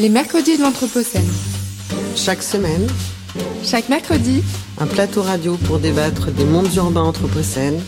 [0.00, 1.28] les mercredis de l'Anthropocène.
[2.16, 2.86] Chaque semaine,
[3.62, 4.42] Chaque mercredi,
[4.78, 7.78] un plateau radio pour débattre des mondes urbains anthropocènes,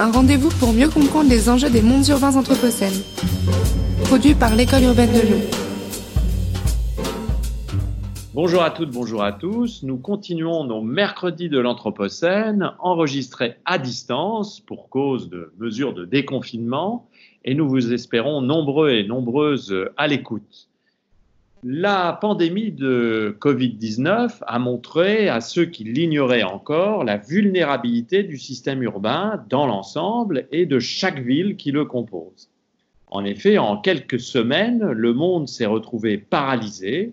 [0.00, 3.00] un rendez-vous pour mieux comprendre les enjeux des mondes urbains anthropocènes.
[4.06, 5.40] Produit par l'École urbaine de Lyon.
[8.34, 9.84] Bonjour à toutes, bonjour à tous.
[9.84, 17.06] Nous continuons nos mercredis de l'Anthropocène, enregistrés à distance pour cause de mesures de déconfinement,
[17.44, 20.68] et nous vous espérons nombreux et nombreuses à l'écoute.
[21.64, 28.82] La pandémie de Covid-19 a montré à ceux qui l'ignoraient encore la vulnérabilité du système
[28.82, 32.50] urbain dans l'ensemble et de chaque ville qui le compose.
[33.06, 37.12] En effet, en quelques semaines, le monde s'est retrouvé paralysé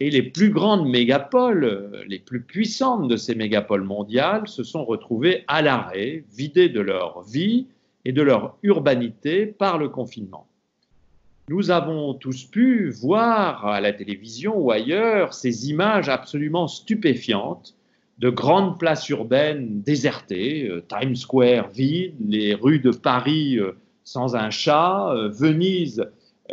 [0.00, 5.44] et les plus grandes mégapoles, les plus puissantes de ces mégapoles mondiales, se sont retrouvées
[5.46, 7.66] à l'arrêt, vidées de leur vie
[8.06, 10.46] et de leur urbanité par le confinement.
[11.50, 17.74] Nous avons tous pu voir à la télévision ou ailleurs ces images absolument stupéfiantes
[18.18, 23.72] de grandes places urbaines désertées, euh, Times Square vide, les rues de Paris euh,
[24.04, 26.06] sans un chat, euh, Venise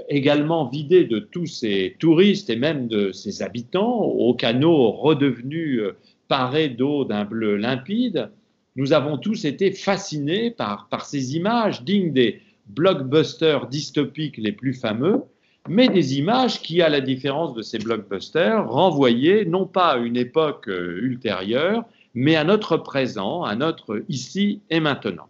[0.10, 5.80] également vidée de tous ses touristes et même de ses habitants, aux canaux redevenus
[6.28, 8.32] parés d'eau d'un bleu limpide.
[8.76, 14.74] Nous avons tous été fascinés par, par ces images dignes des, blockbusters dystopiques les plus
[14.74, 15.24] fameux,
[15.68, 20.18] mais des images qui, à la différence de ces blockbusters, renvoyaient non pas à une
[20.18, 25.28] époque euh, ultérieure, mais à notre présent, à notre ici et maintenant.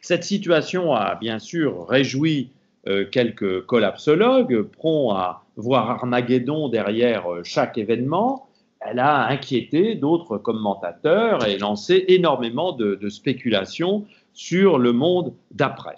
[0.00, 2.50] Cette situation a bien sûr réjoui
[2.86, 8.48] euh, quelques collapsologues, prompts à voir Armageddon derrière euh, chaque événement.
[8.80, 15.96] Elle a inquiété d'autres commentateurs et lancé énormément de spéculations sur le monde d'après.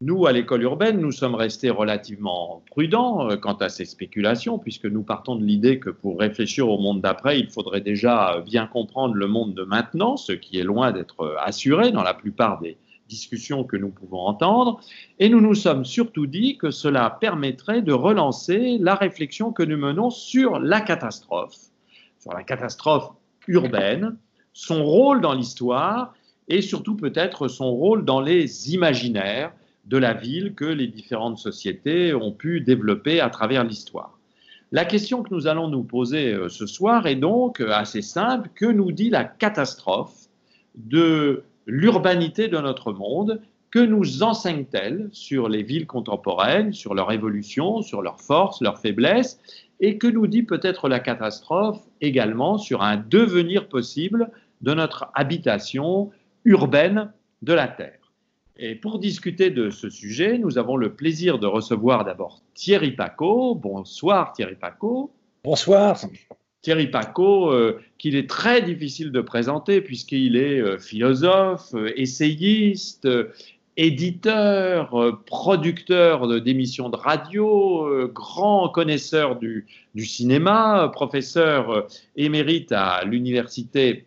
[0.00, 4.86] Nous, à l'école urbaine, nous sommes restés relativement prudents euh, quant à ces spéculations, puisque
[4.86, 9.14] nous partons de l'idée que pour réfléchir au monde d'après, il faudrait déjà bien comprendre
[9.14, 12.76] le monde de maintenant, ce qui est loin d'être assuré dans la plupart des
[13.08, 14.80] discussions que nous pouvons entendre.
[15.20, 19.76] Et nous nous sommes surtout dit que cela permettrait de relancer la réflexion que nous
[19.76, 21.56] menons sur la catastrophe,
[22.18, 23.10] sur la catastrophe
[23.46, 24.16] urbaine,
[24.52, 26.14] son rôle dans l'histoire
[26.48, 29.52] et surtout peut-être son rôle dans les imaginaires
[29.86, 34.18] de la ville que les différentes sociétés ont pu développer à travers l'histoire.
[34.72, 38.50] La question que nous allons nous poser euh, ce soir est donc euh, assez simple.
[38.54, 40.28] Que nous dit la catastrophe
[40.74, 43.40] de l'urbanité de notre monde?
[43.70, 49.38] Que nous enseigne-t-elle sur les villes contemporaines, sur leur évolution, sur leurs forces, leurs faiblesses?
[49.80, 54.30] Et que nous dit peut-être la catastrophe également sur un devenir possible
[54.60, 56.10] de notre habitation
[56.44, 57.12] urbaine
[57.42, 58.03] de la Terre?
[58.56, 63.56] Et pour discuter de ce sujet, nous avons le plaisir de recevoir d'abord Thierry Paco.
[63.56, 65.10] Bonsoir Thierry Paco.
[65.42, 65.98] Bonsoir.
[66.62, 73.08] Thierry Paco, euh, qu'il est très difficile de présenter puisqu'il est euh, philosophe, euh, essayiste,
[73.76, 79.66] éditeur, producteur d'émissions de radio, grand connaisseur du,
[79.96, 84.06] du cinéma, professeur émérite à l'université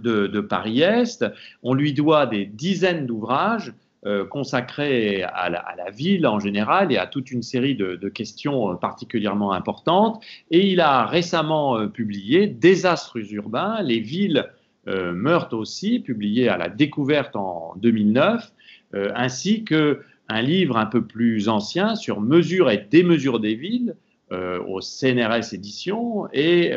[0.00, 1.24] de, Paris-Est.
[1.62, 3.72] On lui doit des dizaines d'ouvrages
[4.06, 8.74] euh, consacrés à la, ville en général et à toute une série de, questions euh,
[8.74, 10.22] particulièrement importantes.
[10.52, 14.46] Et il a récemment euh, publié Désastres urbains, les villes
[14.88, 18.52] meurent aussi, publié à la découverte en 2009,
[18.94, 23.96] ainsi que un livre un peu plus ancien sur mesure et démesure des villes
[24.30, 26.72] au CNRS édition et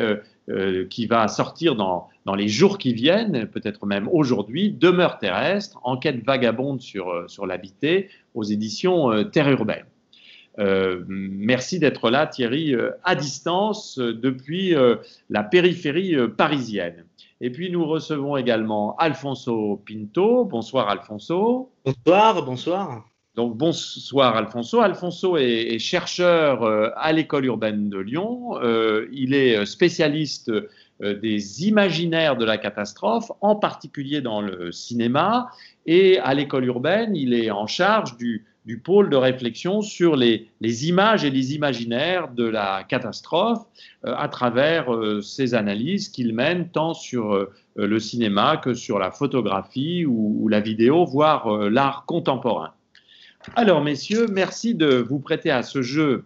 [0.50, 5.78] euh, qui va sortir dans, dans, les jours qui viennent, peut-être même aujourd'hui, Demeure terrestre,
[5.84, 9.84] enquête vagabonde sur, euh, sur l'habité aux éditions euh, Terre urbaine.
[11.08, 12.74] merci d'être là, Thierry,
[13.04, 14.74] à distance depuis
[15.30, 17.04] la périphérie parisienne.
[17.40, 20.44] Et puis nous recevons également Alfonso Pinto.
[20.44, 21.70] Bonsoir Alfonso.
[21.86, 23.09] Bonsoir, bonsoir.
[23.36, 24.80] Donc bonsoir Alfonso.
[24.80, 28.58] Alfonso est, chercheur euh, à l'école urbaine de Lyon.
[28.60, 30.50] Euh, il est euh, spécialiste
[31.00, 35.48] des imaginaires de la catastrophe, en particulier dans le cinéma.
[35.86, 38.44] Et à l'école urbaine, il est en charge du,
[38.84, 43.64] pôle de réflexion sur les, images et les imaginaires de la catastrophe
[44.02, 50.48] à travers ses analyses qu'il mène tant sur le cinéma que sur la photographie ou
[50.48, 52.74] la vidéo, voire l'art contemporain.
[53.54, 56.24] Alors, messieurs, merci de vous prêter à ce jeu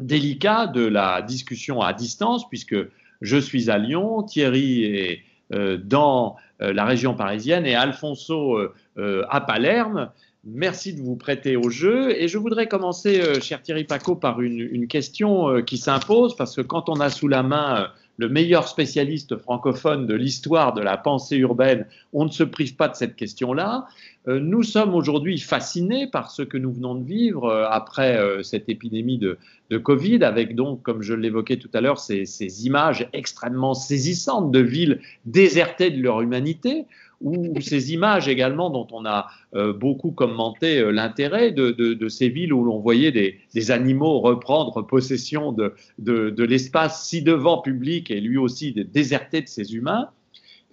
[0.00, 2.76] délicat de la discussion à distance, puisque
[3.20, 5.20] je suis à Lyon, Thierry est
[5.52, 8.58] euh, dans euh, la région parisienne et Alfonso
[8.96, 10.10] euh, à Palerme.
[10.44, 12.10] Merci de vous prêter au jeu.
[12.20, 16.62] Et je voudrais commencer, cher Thierry Paco, par une, une question qui s'impose, parce que
[16.62, 21.36] quand on a sous la main le meilleur spécialiste francophone de l'histoire de la pensée
[21.36, 23.86] urbaine, on ne se prive pas de cette question-là.
[24.28, 28.42] Euh, nous sommes aujourd'hui fascinés par ce que nous venons de vivre euh, après euh,
[28.42, 29.38] cette épidémie de,
[29.82, 35.00] Covid, avec donc, comme je l'évoquais tout à l'heure, ces, images extrêmement saisissantes de villes
[35.24, 36.84] désertées de leur humanité,
[37.22, 39.28] ou ces images également dont on a
[39.74, 46.44] beaucoup commenté l'intérêt de, ces villes où l'on voyait des, animaux reprendre possession de, de
[46.44, 50.08] l'espace si devant public et lui aussi déserté de ses humains.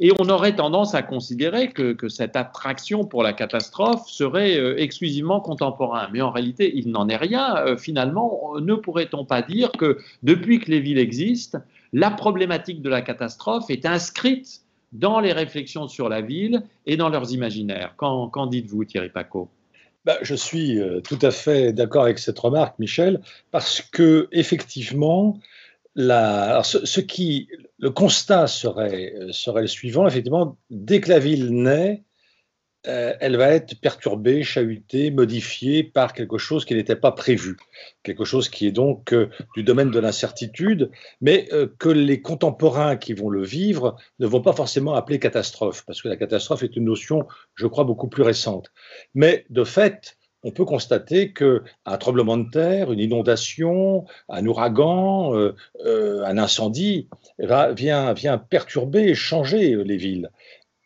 [0.02, 5.42] Et on aurait tendance à considérer que, cette attraction pour la catastrophe serait euh, exclusivement
[5.42, 6.08] contemporain.
[6.14, 7.58] Mais en réalité, il n'en est rien.
[7.58, 11.60] Euh, finalement, ne pourrait-on pas dire que depuis que les villes existent,
[11.92, 17.10] la problématique de la catastrophe est inscrite dans les réflexions sur la ville et dans
[17.10, 17.96] leurs imaginaires.
[17.98, 19.50] Qu'en, dites-vous, Thierry Paco
[20.06, 23.20] bah, je suis euh, tout à fait d'accord avec cette remarque, Michel,
[23.52, 25.38] parce que effectivement,
[25.94, 27.50] la, ce, qui,
[27.80, 32.04] le constat serait, serait le suivant, effectivement, dès que la ville naît,
[32.90, 37.56] euh, elle va être perturbée, chahutée, modifiée par quelque chose qui n'était pas prévu,
[38.02, 40.90] quelque chose qui est donc euh, du domaine de l'incertitude,
[41.22, 45.84] mais euh, que les contemporains qui vont le vivre ne vont pas forcément appeler catastrophe,
[45.86, 48.72] parce que la catastrophe est une notion, je crois, beaucoup plus récente.
[49.14, 55.34] Mais de fait, on peut constater qu'un tremblement de terre, une inondation, un ouragan,
[55.86, 57.10] un incendie
[57.40, 60.32] vient, vient perturber et changer les villes.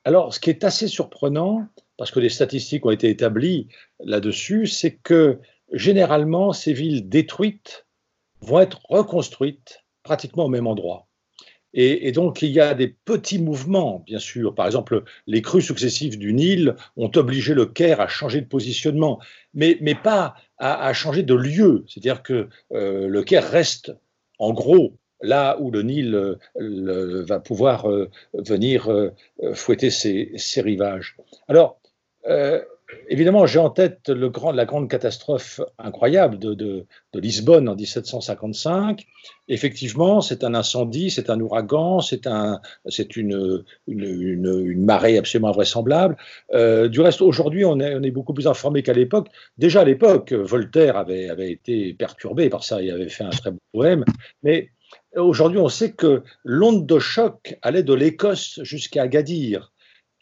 [0.06, 1.68] Alors, ce qui est assez surprenant,
[1.98, 3.68] parce que les statistiques ont été établies
[4.00, 5.40] là-dessus, c'est que
[5.72, 7.86] généralement, ces villes détruites
[8.42, 11.08] vont être reconstruites pratiquement au même endroit.
[11.76, 14.54] Et, donc, il y a des petits mouvements, bien sûr.
[14.54, 19.20] Par exemple, les crues successives du Nil ont obligé le Caire à changer de positionnement,
[19.56, 21.84] mais, pas à, changer de lieu.
[21.88, 23.92] C'est-à-dire que euh, le Caire reste,
[24.38, 28.92] en gros, là où le Nil euh, va pouvoir euh, venir
[29.56, 31.18] fouetter ses, ses, rivages.
[31.48, 31.80] Alors,
[33.10, 39.06] évidemment, j'ai en tête le grand, la grande catastrophe incroyable de, Lisbonne en 1755.
[39.48, 42.60] Effectivement, c'est un incendie, c'est un ouragan, c'est un,
[43.16, 46.18] une, une, marée absolument invraisemblable.
[46.54, 49.28] Euh, du reste, aujourd'hui, on est, on est, beaucoup plus informé qu'à l'époque.
[49.58, 53.52] Déjà à l'époque, Voltaire avait, avait été perturbé par ça, il avait fait un très
[53.52, 54.06] beau poème.
[54.44, 54.70] Mais
[55.16, 59.73] aujourd'hui, on sait que l'onde de choc allait de l'Écosse jusqu'à Agadir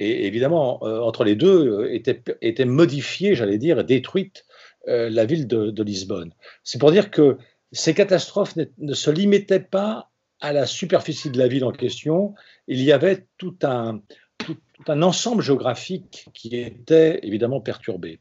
[0.02, 4.46] et évidemment, euh, entre les deux, euh, était, modifiée, j'allais dire, détruite
[4.88, 6.34] euh, la ville de, Lisbonne.
[6.64, 7.38] C'est pour dire que
[7.72, 10.10] ces catastrophes ne, se limitaient pas
[10.40, 12.34] à la superficie de la ville en question,
[12.68, 14.02] il y avait tout un,
[14.40, 14.58] tout,
[14.88, 18.20] un ensemble géographique qui était évidemment perturbé.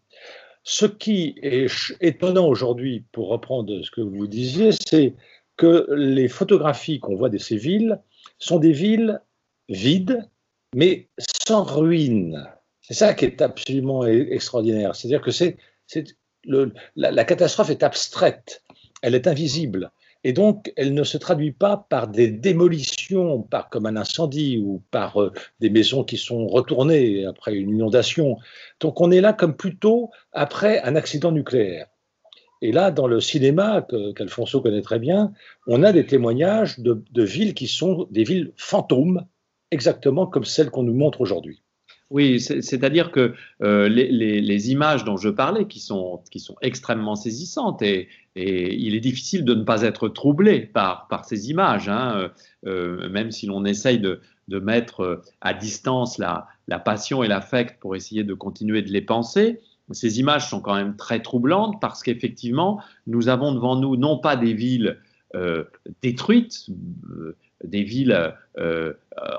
[0.63, 1.67] Ce qui est
[2.03, 5.15] étonnant aujourd'hui, pour reprendre ce que vous disiez, c'est
[5.57, 8.03] que les photographies qu'on voit de ces villes
[8.39, 9.23] sont des villes
[9.71, 10.29] vides,
[10.75, 12.47] mais sans ruines.
[12.81, 14.95] C'est ça qui est absolument e-, extraordinaire.
[14.95, 15.57] C'est-à-dire que c'est,
[16.97, 18.63] la, catastrophe est abstraite,
[19.03, 19.91] elle est invisible.
[20.23, 24.83] Et donc, elle ne se traduit pas par des démolitions, par comme un incendie ou
[24.91, 28.37] par euh, des maisons qui sont retournées après une inondation.
[28.81, 31.87] Donc, on est là comme plutôt après un accident nucléaire.
[32.61, 35.33] Et là, dans le cinéma, qu'Alfonso connaît très bien,
[35.67, 39.27] on a des témoignages de villes qui sont des villes fantômes,
[39.71, 41.63] exactement comme celle qu'on nous montre aujourd'hui.
[42.11, 46.21] Oui, c'est-à-dire que euh, les, images dont je parlais, qui sont,
[46.61, 52.31] extrêmement saisissantes, et, il est difficile de ne pas être troublé par, ces images, hein,
[52.67, 57.95] euh, même si l'on essaye de, mettre à distance la, la passion et l'affect pour
[57.95, 59.61] essayer de continuer de les penser.
[59.93, 64.37] Ces images sont quand même très troublantes parce qu'effectivement, nous avons devant nous non pas
[64.37, 64.99] des villes
[65.35, 65.65] euh,
[66.03, 66.67] détruites,
[67.65, 68.93] des villes euh,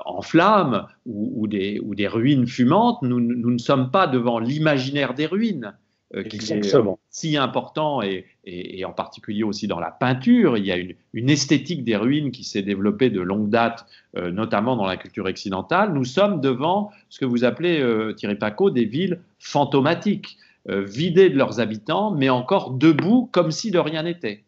[0.04, 5.26] en flammes ou, des, ou, des, ruines fumantes, nous, ne sommes pas devant l'imaginaire des
[5.26, 5.74] ruines,
[6.14, 6.76] euh, qui est
[7.10, 10.56] si important, et, et, en particulier aussi dans la peinture.
[10.56, 13.86] Il y a une, une éthétique des ruines qui s'est développée de longue date,
[14.16, 15.92] euh, notamment dans la culture occidentale.
[15.92, 17.84] Nous sommes devant ce que vous appelez,
[18.16, 20.36] Thierry Paco, des villes fantomatiques,
[20.68, 24.44] vidées de leurs habitants, mais encore debout comme si de rien n'était.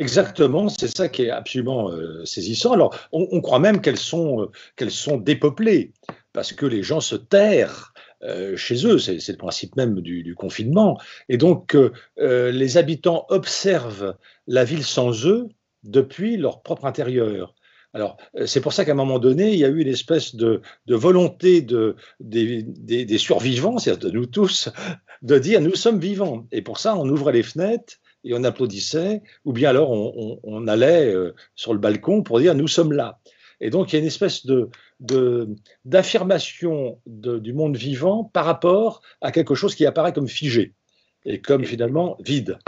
[0.00, 2.72] Exactement, c'est ça qui est absolument euh, saisissant.
[2.72, 5.92] Alors, on, croit même qu'elles sont, euh, qu'elles sont dépeuplées,
[6.32, 10.98] parce que les gens se terrent euh, chez eux, c'est, le principe même du, confinement.
[11.28, 11.76] Et donc,
[12.16, 14.16] les habitants observent
[14.48, 15.48] la ville sans eux
[15.84, 17.54] depuis leur propre intérieur.
[17.92, 20.60] Alors, c'est pour ça qu'à un moment donné, il y a eu une espèce de,
[20.88, 24.70] volonté de, des, survivants, c'est-à-dire de nous tous,
[25.22, 26.48] de dire nous sommes vivants.
[26.50, 31.14] Et pour ça, on ouvrait les fenêtres et on applaudissait, ou bien alors on, allait
[31.54, 33.20] sur le balcon pour dire nous sommes là.
[33.60, 34.68] Et donc, il y a une espèce de,
[35.84, 40.74] d'affirmation du monde vivant par rapport à quelque chose qui apparaît comme figé
[41.24, 42.58] et comme finalement vide.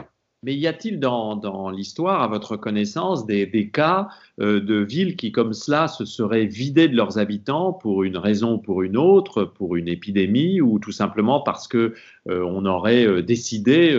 [0.42, 5.54] Mais y a-t-il dans, l'histoire, à votre connaissance, des, cas euh, de villes qui, comme
[5.54, 9.76] cela, se seraient vidées de leurs habitants pour une raison ou pour une autre, pour
[9.76, 11.94] une épidémie, ou tout simplement parce que
[12.28, 13.92] euh, on aurait euh, décidé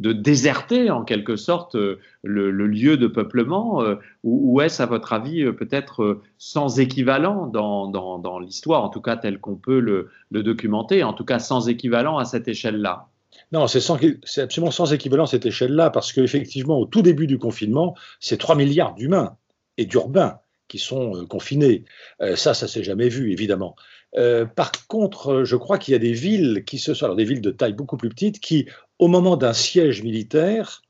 [0.00, 1.76] de déserter en quelque sorte
[2.22, 3.82] le, lieu de peuplement,
[4.24, 9.56] ou, est-ce, à votre avis, peut-être sans équivalent dans, l'histoire, en tout cas tel qu'on
[9.56, 10.10] peut le
[10.42, 13.08] documenter, en tout cas sans équivalent à cette échelle-là?
[13.54, 18.36] Non, c'est absolument sans équivalent cette échelle-là, parce qu'effectivement, au tout début du confinement, c'est
[18.36, 19.36] 3 milliards d'humains
[19.78, 21.84] et d'urbains qui sont euh, confinés.
[22.20, 23.76] Euh, ça, ça s'est jamais vu, évidemment.
[24.16, 27.52] Euh, par contre, je crois qu'il y a des villes qui sont, des villes de
[27.52, 28.66] taille beaucoup plus petite, qui,
[28.98, 30.82] au moment d'un siège militaire,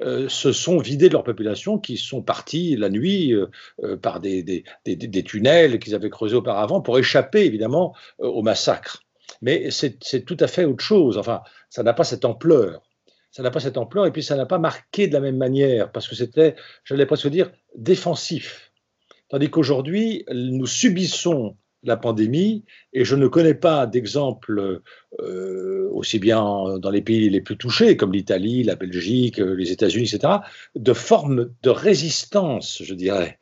[0.00, 3.34] se sont vidées de leur population, qui sont partis la nuit
[4.00, 4.64] par des
[5.24, 9.01] tunnels qu'ils avaient creusés auparavant pour échapper, évidemment, au massacre.
[9.42, 11.18] Mais c'est tout à fait autre chose.
[11.18, 12.82] Enfin, ça n'a pas cette ampleur.
[13.30, 15.90] Ça n'a pas cette ampleur et puis ça n'a pas marqué de la même manière
[15.90, 18.72] parce que c'était, j'allais presque dire, défensif.
[19.28, 24.82] Tandis qu'aujourd'hui, nous subissons la pandémie et je ne connais pas d'exemple
[25.20, 30.14] euh, aussi bien dans les pays les plus touchés comme l'Italie, la Belgique, les États-Unis,
[30.14, 30.34] etc.,
[30.76, 33.38] de forme de résistance, je dirais.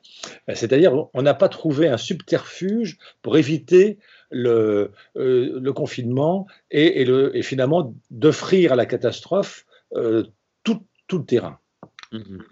[0.54, 3.98] C'est-à-dire, on n'a pas trouvé un subterfuge pour éviter
[4.30, 10.24] le, euh, le confinement et, le, et finalement d'offrir à la catastrophe euh,
[10.62, 10.82] tout,
[11.12, 11.58] le terrain.
[12.12, 12.42] Mhm.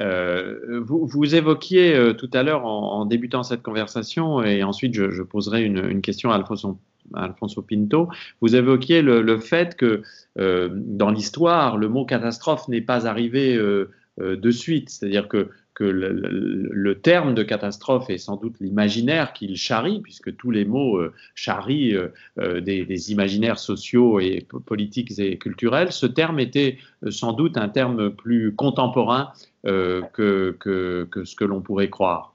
[0.00, 6.00] Euh, vous, évoquiez tout à l'heure en, débutant cette conversation, et ensuite je, poserai une,
[6.00, 8.08] question à Alfonso, Pinto,
[8.40, 10.02] vous évoquiez le fait que
[10.36, 17.34] dans l'histoire, le mot catastrophe n'est pas arrivé de suite, c'est-à-dire que que le, terme
[17.34, 22.08] de catastrophe est sans doute l'imaginaire qu'il charrie, puisque tous les mots euh, charrient euh,
[22.38, 25.92] euh, des, imaginaires sociaux et politiques et culturels.
[25.92, 26.78] Ce terme était
[27.10, 29.32] sans doute un terme plus contemporain
[29.64, 32.34] que, ce que l'on pourrait croire.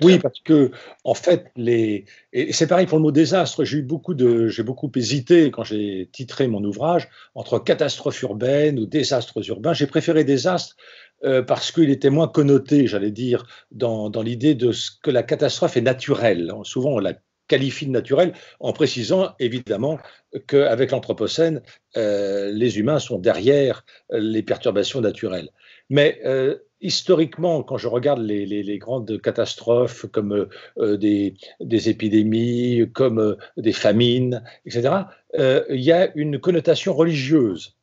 [0.00, 0.70] Oui, parce que
[1.04, 3.64] en fait, les et c'est pareil pour le mot désastre.
[3.64, 8.86] J'ai beaucoup de, j'ai beaucoup hésité quand j'ai titré mon ouvrage entre catastrophe urbaine ou
[8.86, 9.72] désastres urbains.
[9.72, 10.76] J'ai préféré désastre
[11.24, 15.76] euh, parce qu'il était moins connoté, j'allais dire, dans, l'idée de ce que la catastrophe
[15.76, 16.52] est naturelle.
[16.64, 17.14] Souvent, on la
[17.48, 19.98] qualifie de naturelle en précisant évidemment
[20.46, 21.60] qu'avec l'Anthropocène,
[21.96, 25.50] euh, les humains sont derrière les perturbations naturelles.
[25.90, 30.48] Mais euh, historiquement, quand je regarde les, grandes catastrophes comme
[30.78, 34.94] des, des, épidémies, comme des famines, etc.,
[35.38, 37.76] il y a une connotation religieuse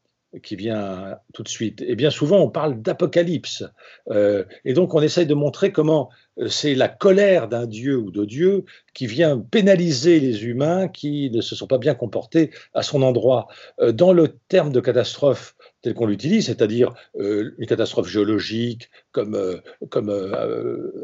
[0.44, 1.82] qui vient tout de suite.
[1.82, 3.64] Et bien souvent, on parle d'apocalypse.
[4.12, 6.10] Euh, et donc, on essaye de montrer comment
[6.40, 11.32] euh, c'est la colère d'un dieu ou de dieu qui vient pénaliser les humains qui
[11.32, 13.48] ne se sont pas bien comportés à son endroit.
[13.80, 20.10] Euh, dans le terme de catastrophe tel qu'on l'utilise, c'est-à-dire une catastrophe géologique comme, comme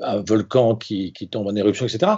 [0.02, 2.12] un volcan qui, qui, tombe en éruption, etc.,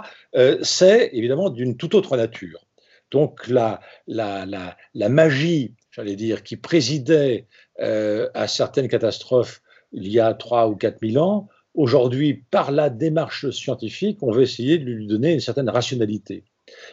[0.62, 2.66] c'est évidemment d'une toute autre nature.
[3.12, 4.44] Donc la, la,
[4.92, 7.48] la magie j'allais dire, qui présidait
[7.80, 12.88] euh, à certaines catastrophes il y a 3 ou 4 000 ans, aujourd'hui, par la
[12.88, 16.44] démarche scientifique, on veut essayer de lui donner une certaine rationalité.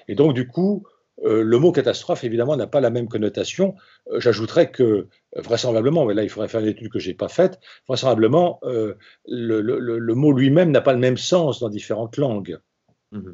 [0.08, 0.88] Et donc, du coup,
[1.24, 3.76] euh, le mot catastrophe, évidemment, n'a pas la même connotation.
[4.12, 7.28] Euh, j'ajouterais que, vraisemblablement, mais là, il faudrait faire une étude que je n'ai pas
[7.28, 8.60] faite, vraisemblablement,
[9.28, 12.58] le, mot lui-même n'a pas le même sens dans différentes langues.
[13.12, 13.34] Mmh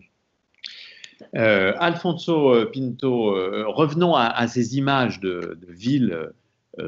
[1.35, 6.31] euh, Alfonso euh, Pinto, euh, revenons à, ces images de, villes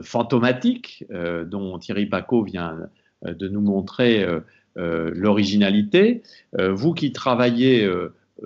[0.01, 1.05] fantomatiques
[1.45, 2.77] dont Thierry Paco vient
[3.25, 4.25] de nous montrer
[4.77, 6.23] l'originalité.
[6.57, 7.85] vous qui travaillez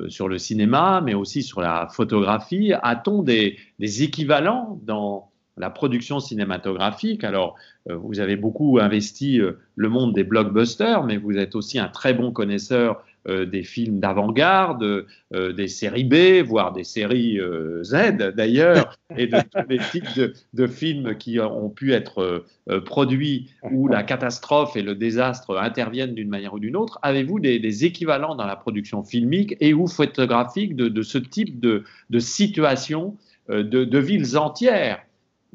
[0.08, 7.24] sur le cinéma, mais aussi sur la photographie, a-t-on des, équivalents dans la production cinématographique?
[7.24, 7.56] Alors,
[7.88, 9.40] vous avez beaucoup investi
[9.76, 15.06] le monde des blockbusters, mais vous êtes aussi un très bon connaisseur des films d'avant-garde,
[15.34, 20.34] euh, des séries B, voire des séries euh, Z d'ailleurs, et de tous les types
[20.54, 22.46] de, films qui ont pu être
[22.86, 27.00] produits où la catastrophe et le désastre interviennent d'une manière ou d'une autre.
[27.02, 31.84] Avez-vous des, équivalents dans la production filmique et ou photographique de, ce type de,
[32.20, 33.16] situation
[33.50, 35.04] de, villes entières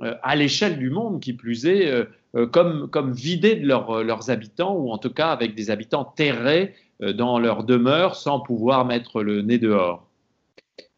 [0.01, 2.07] à l'échelle du monde, qui plus est,
[2.51, 7.39] comme, comme vidées de leurs habitants, ou en tout cas avec des habitants terrés dans
[7.39, 10.09] leur demeure sans pouvoir mettre le nez dehors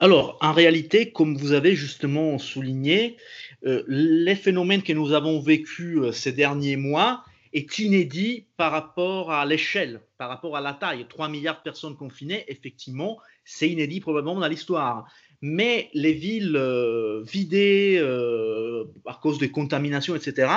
[0.01, 3.17] Alors, en réalité, comme vous avez justement souligné,
[3.63, 10.01] les phénomènes que nous avons vécus ces derniers mois est inédit par rapport à l'échelle,
[10.19, 11.07] par rapport à la taille.
[11.09, 15.07] 3 milliards de personnes confinées, effectivement, c'est inédit probablement dans l'histoire.
[15.41, 20.51] Mais les villes euh, vidées euh, à cause de contamination, etc.,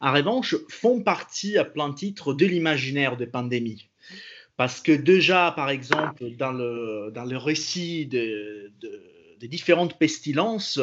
[0.00, 3.88] en revanche, font partie à plein titre de l'imaginaire des pandémies.
[4.56, 8.72] Parce que déjà, par exemple, dans le, dans le récit de
[9.38, 10.80] des différentes pestilences,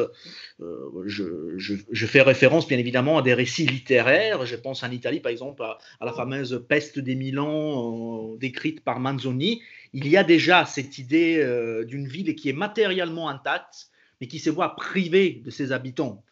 [0.62, 4.46] euh, je, fais référence bien évidemment à des récits littéraires.
[4.46, 9.00] Je pense en Italie, par exemple, à, la fameuse peste des Milan euh, décrite par
[9.00, 9.62] Manzoni.
[9.94, 13.88] Il y a déjà cette idée euh, d'une ville qui est matériellement intacte,
[14.22, 16.24] mais qui se voit privée de ses habitants.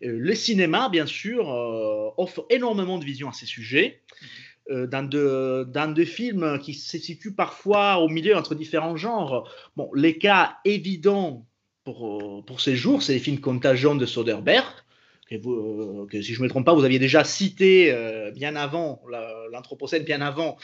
[0.00, 1.48] le cinéma, bien sûr,
[2.16, 4.00] offre énormément de visions à ces sujets.
[4.70, 9.48] Dans, de, dans des films qui se situent parfois au milieu entre différents genres.
[9.76, 11.46] Bon, les cas évidents
[11.84, 14.64] pour, euh, pour ces jours, c'est les films Contagion de Soderbergh,
[15.28, 19.02] que, euh, si je ne me trompe pas, vous aviez déjà cité euh, bien avant
[19.52, 20.56] l'Anthropocène, bien avant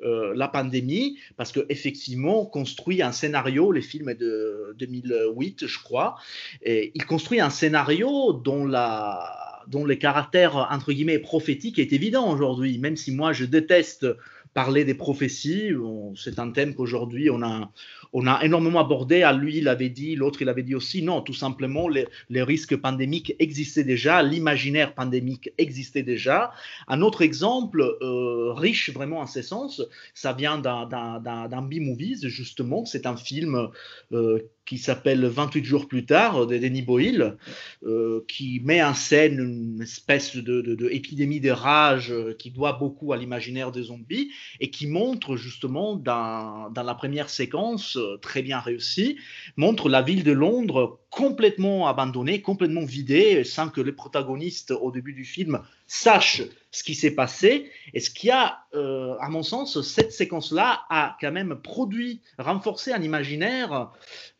[0.00, 6.16] la pandémie, parce qu'effectivement, construit un scénario, les films de 2008, je crois,
[6.62, 12.30] et il construit un scénario dont la dont les caractères entre guillemets prophétiques est évident
[12.32, 14.06] aujourd'hui, même si moi je déteste
[14.54, 15.70] parler des prophéties.
[16.16, 17.70] C'est un thème qu'aujourd'hui on a,
[18.12, 19.22] on a énormément abordé.
[19.22, 21.02] À lui, il avait dit, l'autre, il avait dit aussi.
[21.02, 22.06] Non, tout simplement, les,
[22.42, 26.52] risques pandémiques existaient déjà, l'imaginaire pandémique existait déjà.
[26.86, 29.82] Un autre exemple, euh, riche vraiment en ce sens,
[30.14, 32.84] ça vient d'un B-Movies, justement.
[32.84, 33.68] C'est un film
[34.12, 37.38] euh, qui s'appelle 28 jours plus tard de Denis Boyle,
[37.84, 43.16] euh, qui met en scène une espèce de, de, de rage qui doit beaucoup à
[43.16, 48.60] l'imaginaire des zombies et qui montre justement dans, dans la première séquence euh, très bien
[48.60, 49.16] réussie,
[49.56, 55.14] montre la ville de Londres complètement abandonnée, complètement vidée, sans que les protagonistes au début
[55.14, 57.70] du film sachent ce qui s'est passé.
[57.94, 62.92] Et ce qui a, euh, à mon sens, cette séquence-là a quand même produit, renforcé
[62.92, 63.90] un imaginaire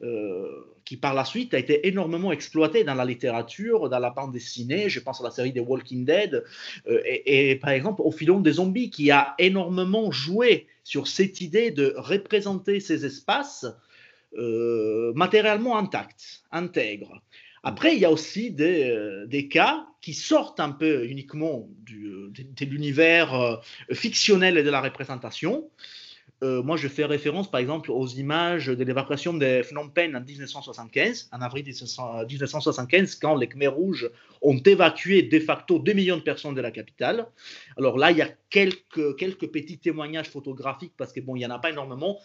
[0.03, 4.33] euh, qui par la suite a été énormément exploité dans la littérature, dans la bande
[4.33, 4.91] dessinée.
[4.91, 6.45] Je pense à la série des Walking Dead
[6.87, 11.71] euh, et, par exemple au filon des zombies qui a énormément joué sur cette idée
[11.71, 13.67] de représenter ces espaces
[15.15, 17.23] matériellement intacts, intègres.
[17.63, 22.65] Après, il y a aussi des, euh, cas qui sortent un peu uniquement euh, de,
[22.65, 23.61] l'univers
[23.93, 25.69] fictionnel et de la représentation.
[26.41, 31.31] moi, je fais référence, par exemple, aux images de l'évacuation de Phnom Penh en 1975,
[31.33, 34.09] en avril 1975, quand les Khmer rouges
[34.41, 37.27] ont évacué de facto 2 millions de personnes de la capitale.
[37.77, 41.47] Alors là, il y a quelques, quelques petits témoignages photographiques, parce que bon, il n'y
[41.47, 42.21] en a pas énormément,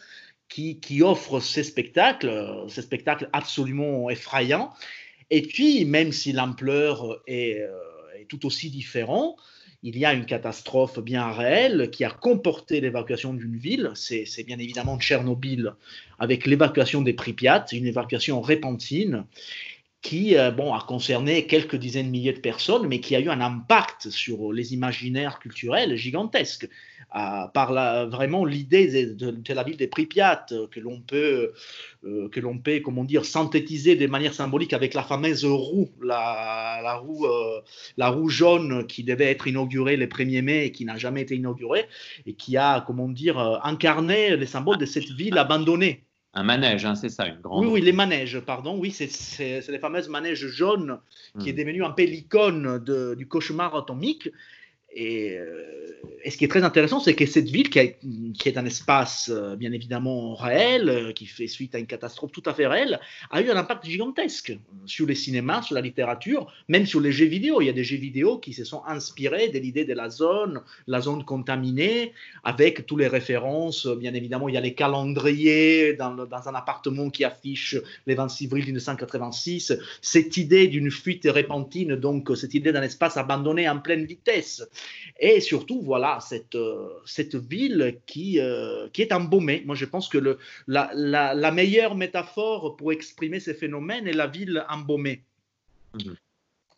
[0.53, 4.71] qui, offre ces spectacles, ces spectacles absolument effrayants.
[5.31, 7.69] Et puis, même si l'ampleur est, euh,
[8.29, 9.35] tout aussi différente,
[9.81, 13.91] il y a une catastrophe bien réelle qui a comporté l'évacuation d'une ville.
[13.95, 15.73] C'est bien évidemment Tchernobyl
[16.19, 19.25] avec l'évacuation des Pripyat, une évacuation répentine
[20.01, 23.29] qui euh, bon, a concerné quelques dizaines de milliers de personnes, mais qui a eu
[23.29, 26.69] un impact sur les imaginaires culturels gigantesques.
[27.15, 31.53] Euh, par la, vraiment l'idée de, la ville des Pripyat, euh, que l'on peut,
[32.01, 36.95] que l'on peut comment dire, synthétiser de manière symbolique avec la fameuse roue, la, la
[36.95, 37.27] roue,
[37.97, 41.35] la roue jaune qui devait être inaugurée le 1er mai et qui n'a jamais été
[41.35, 41.87] inaugurée,
[42.25, 46.03] et qui a, comment dire, incarné les symboles de cette ville abandonnée.
[46.35, 47.63] Un manège, hein, c'est ça, une grande.
[47.63, 48.75] Oui, oui, les manèges, pardon.
[48.79, 50.99] Oui, c'est les fameuses manèges jaunes
[51.39, 51.57] qui est hmm.
[51.57, 52.83] devenu un peu l'icône
[53.15, 54.29] du cauchemar atomique.
[54.99, 55.73] Euh,
[56.23, 59.55] et, ce qui est très intéressant, c'est que cette ville, qui, est un espace euh,
[59.55, 63.41] bien évidemment réel, euh, qui fait suite à une catastrophe tout à fait réelle, a
[63.41, 67.61] eu un impact gigantesque sur les cinémas, sur la littérature, même sur les jeux vidéo.
[67.61, 70.61] Il y a des jeux vidéo qui se sont inspirés de l'idée de la zone,
[70.87, 73.87] la zone contaminée, avec toutes les références.
[73.87, 77.75] Bien évidemment, il y a les calendriers dans, un appartement qui affiche
[78.07, 79.73] les 26 avril 1986.
[80.01, 84.63] Cette idée d'une fuite répentine, donc cette idée d'un espace abandonné en pleine vitesse.
[85.19, 89.63] Et surtout, voilà, cette, euh, cette ville qui, euh, qui est embaumée.
[89.65, 94.27] Moi, je pense que le, la, la, meilleure métaphore pour exprimer ces phénomènes est la
[94.27, 95.21] ville embaumée.
[95.93, 96.15] Mhm.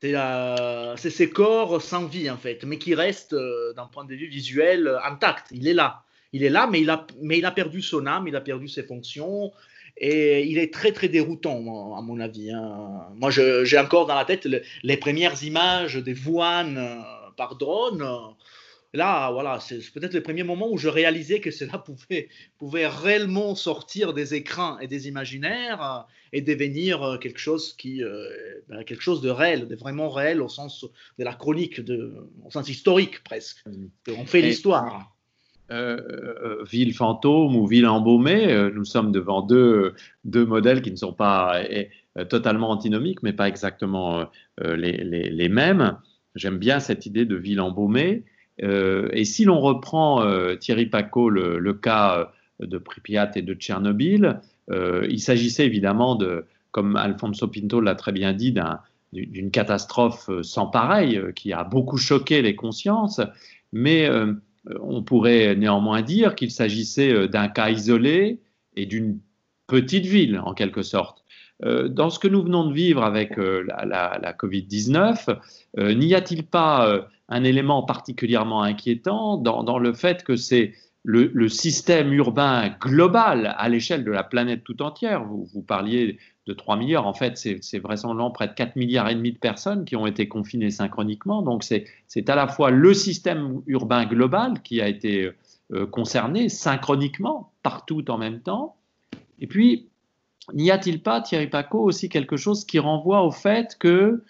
[0.02, 4.28] C'est ces corps sans vie, en fait, mais qui restent, euh, d'un point de vue
[4.28, 5.48] visuel, intacts.
[5.52, 6.04] Il est là.
[6.32, 8.68] Il est là, mais il, a, mais il a perdu son âme, il a perdu
[8.68, 9.54] ses fonctions.
[9.98, 12.52] Et il est très, très déroutant, à mon avis.
[12.52, 13.08] Hein.
[13.15, 14.46] Moi, j'ai encore dans la tête
[14.84, 16.76] les premières images des Wuhan
[17.36, 18.04] par drone.
[18.93, 23.56] là, voilà, c'est peut-être le premier moment où je réalisais que cela pouvait, pouvait réellement
[23.56, 26.00] sortir des écrans et des imaginaires euh,
[26.34, 28.02] et devenir euh, quelque chose, qui,
[28.69, 30.86] ben, quelque chose de réel, de vraiment réel au sens
[31.17, 33.63] de la chronique, de, au sens historique presque.
[34.08, 35.15] On fait l'histoire.
[36.69, 39.93] ville fantôme ou ville embaumée, nous sommes devant deux,
[40.24, 41.62] deux modèles qui ne sont pas
[42.30, 44.30] totalement antinomiques, mais pas exactement
[44.62, 45.98] les, les, les mêmes.
[46.36, 48.24] J'aime bien cette idée de ville embaumée.
[48.63, 52.30] Euh, et si l'on reprend euh, Thierry Paco, le, cas
[52.62, 58.12] euh, de Pripyat et de Tchernobyl, il s'agissait évidemment de, comme Alfonso Pinto l'a très
[58.12, 58.56] bien dit,
[59.13, 63.21] d'une catastrophe sans pareil qui a beaucoup choqué les consciences,
[63.71, 64.10] mais
[64.82, 68.39] on pourrait néanmoins dire qu'il s'agissait d'un cas isolé
[68.76, 69.19] et d'une
[69.67, 71.24] petite ville en quelque sorte.
[71.63, 75.38] Dans ce que nous venons de vivre avec la, la Covid-19,
[75.96, 82.76] n'y a-t-il pas un élément particulièrement inquiétant dans, le fait que c'est le, système urbain
[82.80, 85.24] global à l'échelle de la planète tout entière?
[85.24, 89.15] Vous, vous parliez de 3 milliards, en fait, c'est vraisemblablement près de 4 milliards et
[89.15, 91.41] demi de personnes qui ont été confinées synchroniquement.
[91.41, 95.32] Donc, c'est à la fois le système urbain global qui a été
[95.74, 98.76] euh, concerné synchroniquement, partout en même temps.
[99.39, 99.89] Et puis,
[100.53, 104.23] n'y a-t-il pas, Thierry Paco, aussi quelque chose qui renvoie au fait que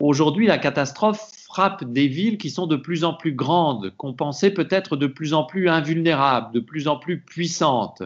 [0.00, 4.52] Aujourd'hui, la catastrophe frappe des villes qui sont de plus en plus grandes, qu'on pensait
[4.52, 8.02] peut-être de plus en plus invulnérables, de plus en plus puissantes?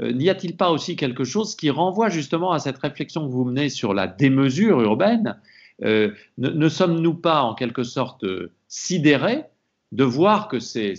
[0.00, 3.44] Euh, n'y a-t-il pas aussi quelque chose qui renvoie justement à cette réflexion que vous
[3.44, 5.38] menez sur la démesure urbaine?
[5.84, 8.24] Euh, Ne, sommes-nous pas en quelque sorte
[8.66, 9.44] sidérés
[9.92, 10.96] de voir que ces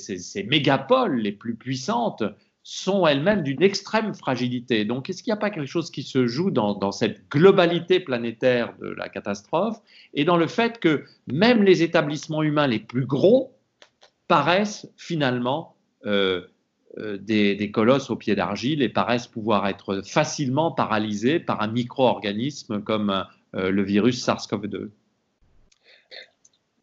[0.48, 2.24] mégapoles les plus puissantes
[2.70, 4.84] sont elles-mêmes d'une extrême fragilité.
[4.84, 8.74] Donc, est-ce qu'il n'y a pas quelque chose qui se joue dans, cette globalité planétaire
[8.82, 9.80] de la catastrophe
[10.14, 13.54] et dans le fait que même les établissements humains les plus gros
[14.28, 16.42] paraissent finalement euh,
[16.98, 22.82] euh, des, colosses au pied d'argile et paraissent pouvoir être facilement paralysés par un micro-organisme
[22.82, 23.24] comme
[23.56, 24.90] euh, le virus SARS-CoV-2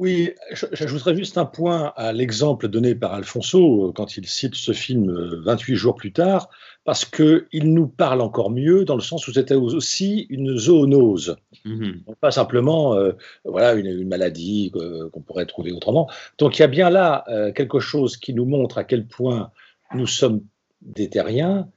[0.00, 4.72] oui, j'ajouterais juste un point à l'exemple donné par Alfonso euh, quand il cite ce
[4.72, 5.08] film
[5.44, 6.50] 28 euh, jours plus tard,
[6.82, 11.36] parce qu'il nous parle encore mieux dans le sens où c'était aussi une zoonose.
[11.64, 12.02] Mhm.
[12.20, 13.12] Pas simplement euh,
[13.44, 14.72] voilà, une, maladie
[15.12, 16.10] qu'on pourrait trouver autrement.
[16.38, 19.50] Donc il y a bien là quelque chose qui nous montre à quel point
[19.94, 20.42] nous sommes
[20.82, 21.68] des terriens,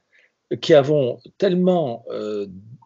[0.59, 2.03] qui avons tellement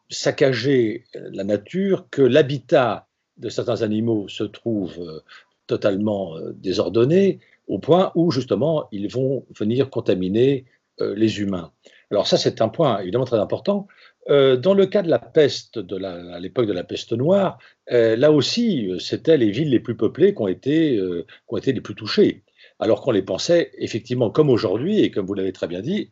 [0.10, 3.08] saccagé la nature que l'habitat
[3.42, 5.20] de certains animaux se trouvent euh,
[5.68, 10.66] totalement euh, désordonnés au point où justement ils vont venir contaminer
[11.02, 11.72] euh, les humains.
[12.12, 13.88] Alors ça c'est un point évidemment très important.
[14.28, 17.58] dans le cas de la peste, de à l'époque de la peste noire,
[17.90, 21.82] là aussi c'était les villes les plus peuplées qui ont été, qui ont été les
[21.82, 22.44] plus touchées
[22.80, 26.12] alors qu'on les pensait effectivement comme aujourd'hui et comme vous l'avez très bien dit,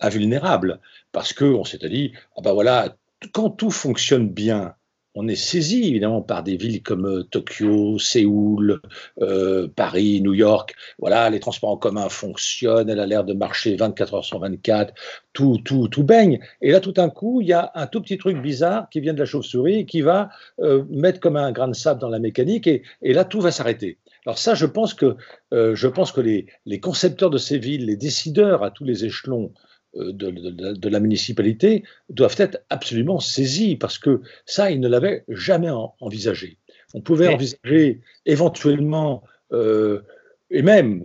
[0.00, 0.80] invulnérables,
[1.12, 2.96] parce qu'on s'était dit, ah ben voilà,
[3.32, 4.74] quand tout fonctionne bien,
[5.14, 8.80] on est saisi évidemment par des villes comme euh, Tokyo, Séoul,
[9.20, 10.74] euh, Paris, New York.
[10.98, 14.94] Voilà, les transports en commun fonctionnent, elle a l'air de marcher 24 heures sur 24,
[15.32, 16.38] tout, tout, tout baigne.
[16.60, 19.14] Et là, tout d'un coup, il y a un tout petit truc bizarre qui vient
[19.14, 22.66] de la chauve-souris qui va euh, mettre comme un grain de sable dans la mécanique
[22.66, 23.98] et, là, tout va s'arrêter.
[24.26, 25.16] Alors ça, je pense que,
[25.52, 29.52] je pense que les, concepteurs de ces villes, les décideurs à tous les échelons
[29.96, 35.70] euh, de, la municipalité doivent être absolument saisis parce que ça, ils ne l'avaient jamais
[36.00, 36.58] envisagé.
[36.94, 39.22] On pouvait envisager éventuellement,
[39.52, 40.02] euh,
[40.50, 41.04] et même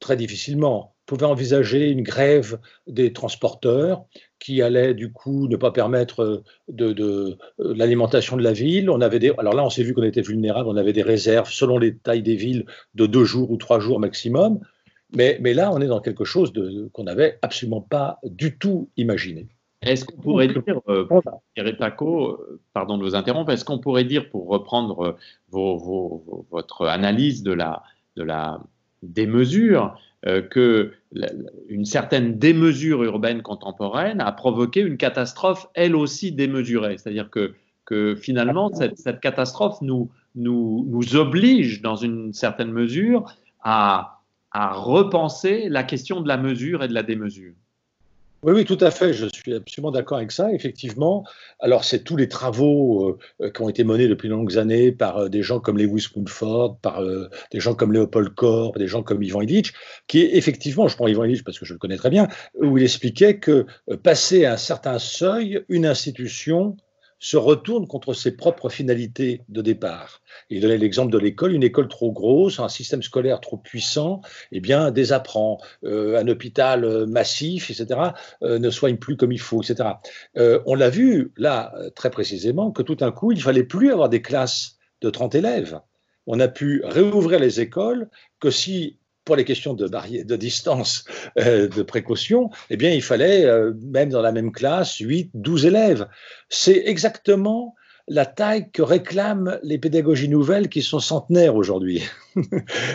[0.00, 4.04] très difficilement, pouvait envisager une grève des transporteurs
[4.38, 8.90] qui allait du coup ne pas permettre euh, de, l'alimentation de la ville.
[8.90, 11.50] On avait des, alors là, on s'est vu qu'on était vulnérable, on avait des réserves
[11.50, 14.60] selon les tailles des villes de deux jours ou trois jours maximum.
[15.16, 16.52] Mais, là, on est dans quelque chose
[16.92, 19.48] qu'on n'avait absolument pas du tout imaginé.
[19.80, 21.06] Est-ce qu'on pourrait dire, euh,
[21.78, 25.16] Paco, euh, pardon de vous interrompre, est-ce qu'on pourrait dire, pour reprendre
[25.52, 27.82] euh, votre analyse de la,
[28.16, 28.60] de la
[29.02, 30.92] démesure, euh, que
[31.68, 36.98] une certaine démesure urbaine contemporaine a provoqué une catastrophe, elle aussi démesurée?
[36.98, 43.24] C'est-à-dire que, que finalement, cette, cette catastrophe nous, nous, nous oblige, dans une certaine mesure,
[43.62, 44.15] à
[44.56, 47.52] à repenser la question de la mesure et de la démesure.
[48.42, 49.12] Oui, oui, tout à fait.
[49.12, 50.50] Je suis absolument d'accord avec ça.
[50.50, 51.24] Effectivement,
[51.60, 55.18] alors c'est tous les travaux euh, qui ont été menés depuis de longues années par
[55.18, 59.02] euh, des gens comme Lewis Mumford, par euh, des gens comme Léopold Korb, des gens
[59.02, 59.74] comme Ivan Illich,
[60.06, 62.84] qui effectivement, je prends Ivan Illich parce que je le connais très bien, où il
[62.84, 63.66] expliquait que
[64.02, 66.78] passer à un certain seuil, une institution
[67.26, 70.22] se retourne contre ses propres finalités de départ.
[70.48, 74.20] Il donnait l'exemple de l'école, une école trop grosse, un système scolaire trop puissant,
[74.52, 77.98] eh bien, désapprend, euh, un hôpital euh, massif, etc.,
[78.44, 79.88] euh, ne soigne plus comme il faut, etc.
[80.36, 84.22] on l'a vu là très précisément que tout d'un coup, il fallait plus avoir des
[84.22, 85.80] classes de 30 élèves.
[86.28, 88.08] On a pu réouvrir les écoles
[88.38, 91.04] que si pour les questions de, de distance,
[91.38, 95.66] euh, de précaution, eh bien, il fallait, euh, même dans la même classe, 8, 12
[95.66, 96.08] élèves.
[96.48, 97.74] C'est exactement
[98.08, 102.04] la taille que réclament les pédagogies nouvelles qui sont centenaires aujourd'hui.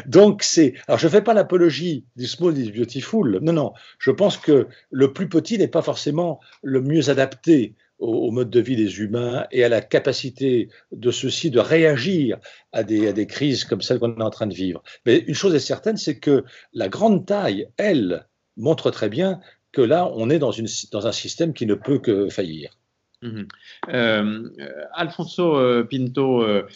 [0.05, 0.73] Donc, c'est.
[0.87, 3.39] Alors, je ne fais pas l'apologie du small is beautiful.
[3.41, 3.73] Non, non.
[3.99, 8.59] Je pense que le plus petit n'est pas forcément le mieux adapté au, mode de
[8.59, 12.37] vie des humains et à la capacité de ceux-ci de réagir
[12.71, 14.83] à des, à des crises comme celle qu'on est en train de vivre.
[15.05, 18.25] Mais une chose est certaine, c'est que la grande taille, elle,
[18.57, 19.39] montre très bien
[19.71, 22.77] que là, on est dans, une, dans un système qui ne peut que faillir.
[23.21, 23.47] Mhm.
[23.89, 24.49] Euh,
[24.93, 26.67] Alfonso euh, Pinto, euh,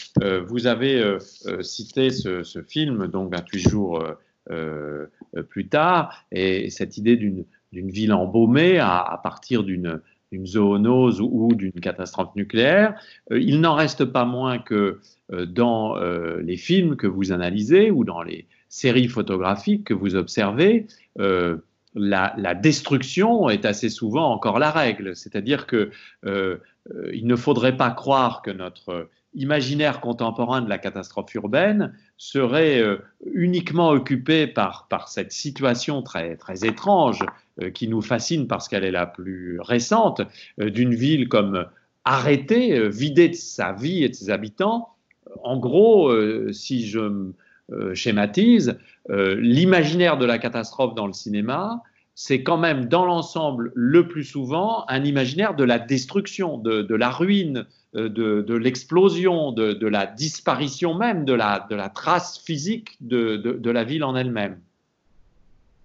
[0.47, 1.17] vous avez
[1.61, 4.03] cité ce, film, donc 28 jours
[5.49, 10.01] plus tard, et cette idée d'une ville embaumée à partir d'une
[10.35, 12.99] d'une zoonose ou, d'une catastrophe nucléaire.
[13.31, 14.99] Euh, il n'en reste pas moins que
[15.31, 20.15] euh, dans euh, les films que vous analysez ou dans les séries photographiques que vous
[20.15, 20.87] observez,
[21.97, 25.15] la, destruction est assez souvent encore la règle.
[25.15, 25.91] C'est-à-dire que
[26.25, 32.83] il ne faudrait pas croire que notre imaginaire contemporain de la catastrophe urbaine serait
[33.23, 37.19] uniquement occupé par, par cette situation très, très étrange
[37.73, 40.21] qui nous fascine parce qu'elle est la plus récente,
[40.59, 41.65] euh, d'une ville comme
[42.03, 44.89] arrêtée, euh, vidée de sa vie et de ses habitants.
[45.43, 46.13] En gros,
[46.53, 47.31] si je
[47.93, 48.77] schématise,
[49.09, 51.81] l'imaginaire de la catastrophe dans le cinéma,
[52.13, 57.09] c'est quand même dans l'ensemble le plus souvent un imaginaire de la destruction, de, la
[57.09, 64.15] ruine, de, l'explosion, de, la disparition même, de la, trace physique de la ville en
[64.15, 64.59] elle-même.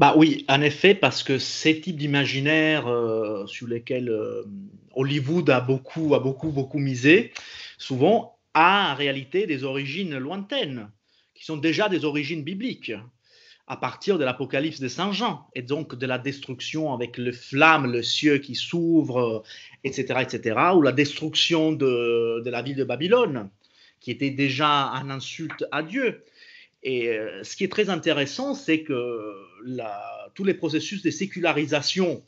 [0.00, 4.44] Bah oui, en effet, parce que ces types d'imaginaires euh, sur lesquels euh,
[4.94, 7.34] Hollywood a beaucoup, a misé,
[7.76, 10.90] souvent a en réalité des origines lointaines,
[11.34, 12.94] qui sont déjà des origines bibliques,
[13.66, 17.92] à partir de l'Apocalypse de Saint Jean, et donc de la destruction avec les flammes,
[17.92, 19.42] le ciel qui s'ouvre,
[19.84, 23.50] etc., etc., ou la destruction de, de la ville de Babylone,
[24.00, 26.24] qui était déjà un insulte à Dieu.
[26.82, 29.34] Et euh, ce qui est très intéressant, c'est que
[30.34, 32.22] tous les processus de sécularisation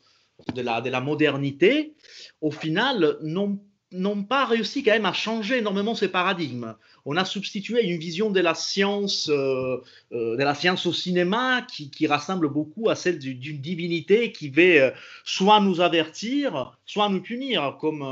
[0.54, 1.94] de la, de la modernité,
[2.40, 3.60] au final, n'ont
[3.92, 6.74] n'ont pas réussi quand même à changer énormément ces paradigmes.
[7.04, 9.78] On a substitué une vision de la science, euh,
[10.12, 14.62] euh, de la science au cinéma qui, rassemble beaucoup à celle d'une divinité qui va
[14.62, 14.90] euh,
[15.24, 18.02] soit nous avertir, soit nous punir, comme,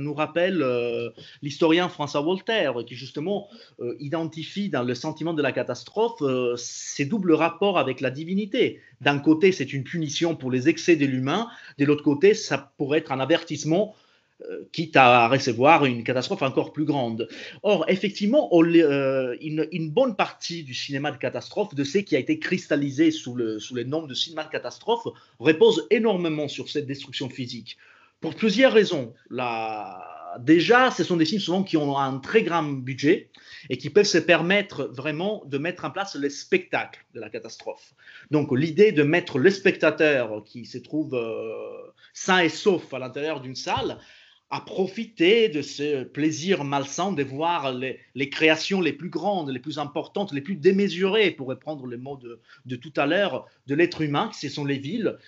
[0.00, 0.64] nous, rappelle
[1.42, 3.48] l'historien François Voltaire, qui justement
[3.98, 6.22] identifie dans le sentiment de la catastrophe
[6.56, 8.80] ces doubles rapports avec la divinité.
[9.00, 12.98] D'un côté, c'est une punition pour les excès de l'humain, de l'autre côté, ça pourrait
[12.98, 13.94] être un avertissement
[14.72, 17.28] quitte à recevoir une catastrophe encore plus grande.
[17.62, 22.38] Or, effectivement, euh, une, bonne partie du cinéma de catastrophe, de ce qui a été
[22.38, 25.06] cristallisé sous le, sous nom de cinéma de catastrophe,
[25.38, 27.76] repose énormément sur cette destruction physique.
[28.20, 29.14] Pour plusieurs raisons.
[30.40, 33.30] Déjà, ce sont des films souvent qui ont un très grand budget
[33.70, 37.94] et qui peuvent se permettre vraiment de mettre en place le spectacle de la catastrophe.
[38.30, 43.40] Donc l'idée de mettre le spectateur qui se trouve euh, sain et sauf à l'intérieur
[43.40, 43.98] d'une salle
[44.50, 49.78] à profiter de ce plaisir malsain de voir les, créations les plus grandes, les plus
[49.78, 52.18] importantes, les plus démesurées, pour reprendre le mot
[52.64, 55.18] de, tout à l'heure, de l'être humain, ce sont les villes,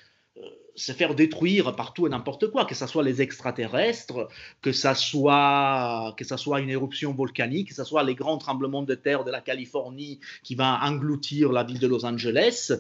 [0.75, 4.29] se faire détruire partout et n'importe quoi, que ce soit les extraterrestres,
[4.63, 9.25] que ce soit, soit une éruption volcanique, que ce soit les grands tremblements de terre
[9.25, 12.73] de la Californie qui va engloutir la ville de Los Angeles.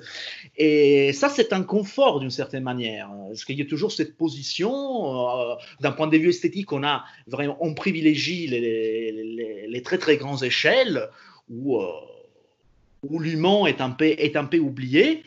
[0.56, 4.72] Et ça, c'est un confort d'une certaine manière, parce qu'il y a toujours cette position,
[5.50, 10.42] euh, d'un point de vue esthétique, on a vraiment, on privilégie les, très très grandes
[10.42, 11.08] échelles
[11.48, 11.86] où, euh,
[13.02, 15.22] où l'humain est est un peu oublié.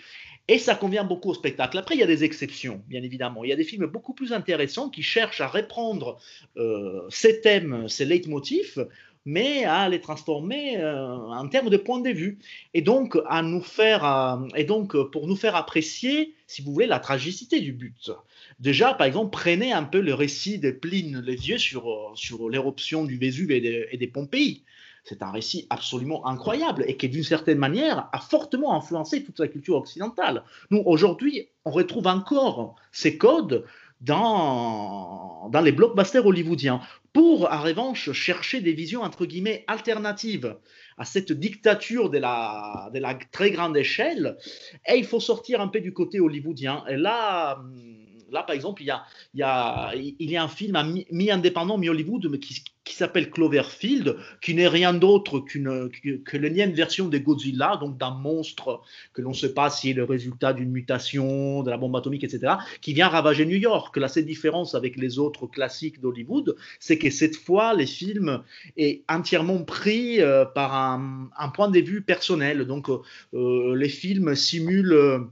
[0.49, 1.77] Et ça convient beaucoup au spectacle.
[1.77, 3.45] Après, il y a des exceptions, bien évidemment.
[3.45, 6.17] Il y a des films beaucoup plus intéressants qui cherchent à reprendre
[6.57, 8.77] euh, ces thèmes, ces leitmotifs,
[9.25, 12.39] mais à les transformer euh, en termes de point de vue.
[12.73, 16.87] Et donc, à nous faire, euh, et donc, pour nous faire apprécier, si vous voulez,
[16.87, 18.11] la tragicité du but.
[18.59, 23.05] Déjà, par exemple, prenez un peu le récit de Pline les Vieux sur, sur l'éruption
[23.05, 24.65] du Vésuve et, et des Pompéi.
[25.03, 29.47] C'est un récit absolument incroyable et qui, d'une certaine manière, a fortement influencé toute la
[29.47, 30.43] culture occidentale.
[30.69, 33.65] Nous, aujourd'hui, on retrouve encore ces codes
[33.99, 36.81] dans, les blockbusters hollywoodiens
[37.13, 40.57] pour, en revanche, chercher des visions, entre guillemets, alternatives
[40.97, 44.37] à cette dictature de la, de la très grande échelle.
[44.87, 46.83] Et il faut sortir un peu du côté hollywoodien.
[46.89, 47.61] Et là,
[48.33, 49.03] Là, par exemple, il y a,
[49.35, 50.77] il y a, il y a un film
[51.11, 55.89] mi-indépendant, mi-Hollywood, mais qui, s'appelle Cloverfield, qui n'est rien d'autre qu'une
[56.25, 58.81] que l'énième version de Godzilla, donc d'un monstre
[59.13, 62.23] que l'on ne sait pas si est le résultat d'une mutation, de la bombe atomique,
[62.23, 63.95] etc., qui vient ravager New York.
[63.97, 68.43] La seule différence avec les autres classiques d'Hollywood, c'est que cette fois, les films
[68.77, 72.65] est entièrement pris euh, par un, point de vue personnel.
[72.65, 75.29] Donc, euh, les films simulent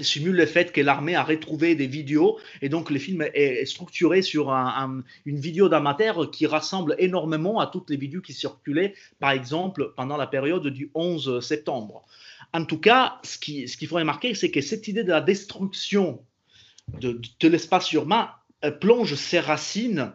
[0.00, 4.22] simule le fait que l'armée a retrouvé des vidéos et donc le film est structuré
[4.22, 9.92] sur une vidéo d'amateur qui rassemble énormément à toutes les vidéos qui circulaient, par exemple,
[9.94, 12.06] pendant la période du 11 septembre.
[12.54, 16.24] En tout cas, ce qu'il faut remarquer, c'est que cette idée de la destruction
[17.00, 18.30] de, de l'espace urbain
[18.64, 20.12] euh, plonge ses racines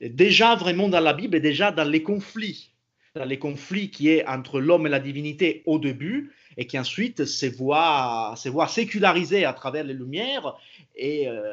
[0.00, 2.72] déjà vraiment dans la Bible et déjà dans les conflits,
[3.14, 7.24] dans les conflits qui est entre l'homme et la divinité au début, et qui ensuite
[7.24, 10.56] se voit, se voit sécularisé à travers les Lumières.
[10.96, 11.52] Et euh,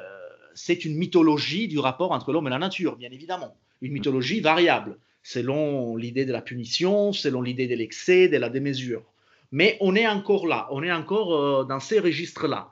[0.56, 3.56] c'est une mythologie du rapport entre l'homme et la nature, bien évidemment.
[3.82, 9.04] Une mythologie variable, selon l'idée de la punition, selon l'idée de l'excès, de la démesure.
[9.52, 12.70] Mais on est encore là, on est encore euh, dans ces registres-là.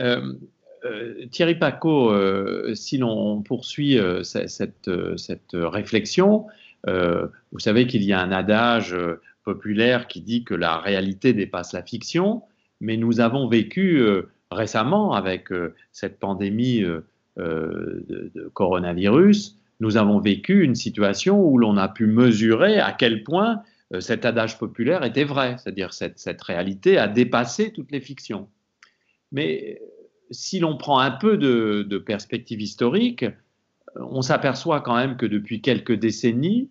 [0.00, 0.32] Euh,
[1.30, 2.14] Thierry Paco,
[2.76, 6.46] si l'on poursuit cette, cette, réflexion,
[6.86, 8.94] vous savez qu'il y a un adage
[9.48, 12.42] populaire qui dit que la réalité dépasse la fiction,
[12.82, 17.00] mais nous avons vécu euh, récemment avec euh, cette pandémie euh,
[17.38, 23.62] de, coronavirus, nous avons vécu une situation où l'on a pu mesurer à quel point
[24.00, 28.48] cet adage populaire était vrai, c'est-à-dire cette, réalité a dépassé toutes les fictions.
[29.32, 29.80] Mais
[30.30, 33.24] si l'on prend un peu de, de perspective historique,
[33.94, 36.68] on s'aperçoit quand même que depuis quelques décennies,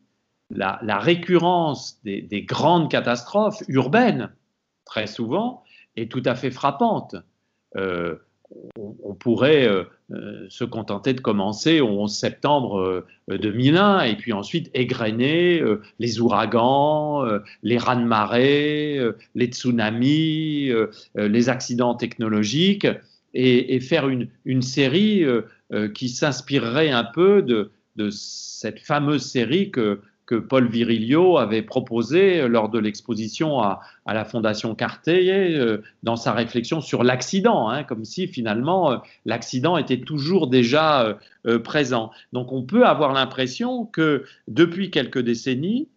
[0.50, 4.30] la, récurrence des, grandes catastrophes urbaines,
[4.86, 5.64] très souvent,
[5.96, 7.16] est tout à fait frappante.
[7.76, 8.16] Euh,
[8.78, 14.72] on, pourrait euh, euh, se contenter de commencer au 11 septembre 2001 et puis ensuite
[14.74, 15.62] égrener
[16.00, 17.26] les ouragans,
[17.62, 19.02] les raz-de-marée,
[19.36, 20.72] les tsunamis,
[21.16, 22.88] les accidents technologiques
[23.34, 25.26] et, faire une, série
[25.94, 32.42] qui s'inspirerait un peu de, de, cette fameuse série que que Paul Virilio avait proposé
[32.42, 37.84] euh, lors de l'exposition à, la Fondation Cartier euh, dans sa réflexion sur l'accident, hein,
[37.84, 41.18] comme si finalement euh, l'accident était toujours déjà
[41.64, 42.12] présent.
[42.34, 45.88] Donc on peut avoir l'impression que depuis quelques décennies,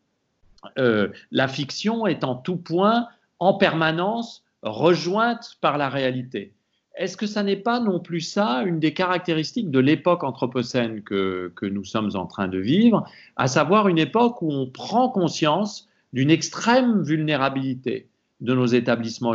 [0.77, 3.09] la fiction est en tout point,
[3.41, 6.53] en permanence, rejointe par la réalité
[6.97, 11.53] est-ce que ça n'est pas non plus ça une des caractéristiques de l'époque anthropocène que,
[11.63, 16.31] nous sommes en train de vivre, à savoir une époque où on prend conscience d'une
[16.31, 18.09] extrême vulnérabilité
[18.41, 19.35] de nos établissements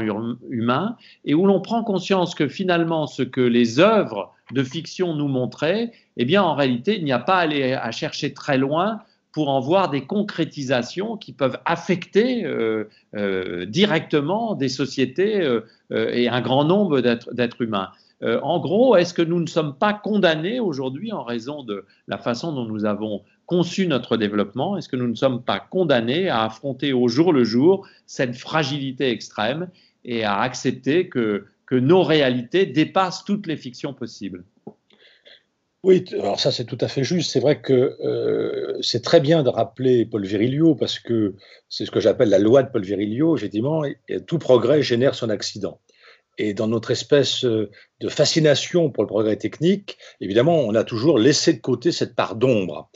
[0.50, 5.28] humains et où l'on prend conscience que finalement ce que les œuvres de fiction nous
[5.28, 9.02] montraient, eh bien en réalité il n'y a pas à aller à chercher très loin
[9.36, 12.86] pour en voir des concrétisations qui peuvent affecter euh,
[13.18, 17.90] euh, directement des sociétés euh, et un grand nombre d'êtres humains.
[18.22, 22.54] en gros, est-ce que nous ne sommes pas condamnés aujourd'hui en raison de la façon
[22.54, 24.78] dont nous avons conçu notre développement?
[24.78, 29.10] Est-ce que nous ne sommes pas condamnés à affronter au jour le jour cette fragilité
[29.10, 29.68] extrême
[30.06, 34.46] et à accepter que, que nos réalités dépassent toutes les fictions possibles?
[35.86, 37.30] Oui, alors ça c'est tout à fait juste.
[37.30, 41.36] C'est vrai que euh, c'est très bien de rappeler Paul Virilio parce que
[41.70, 43.38] c'est ce que j'appelle la loi de Paul Virilio.
[43.38, 43.84] Effectivement,
[44.26, 45.80] tout progrès génère son accident.
[46.40, 47.70] Et dans notre espèce euh,
[48.02, 52.36] de fascination pour le progrès technique, évidemment, on a toujours laissé de côté cette part
[52.36, 52.90] d'ombre.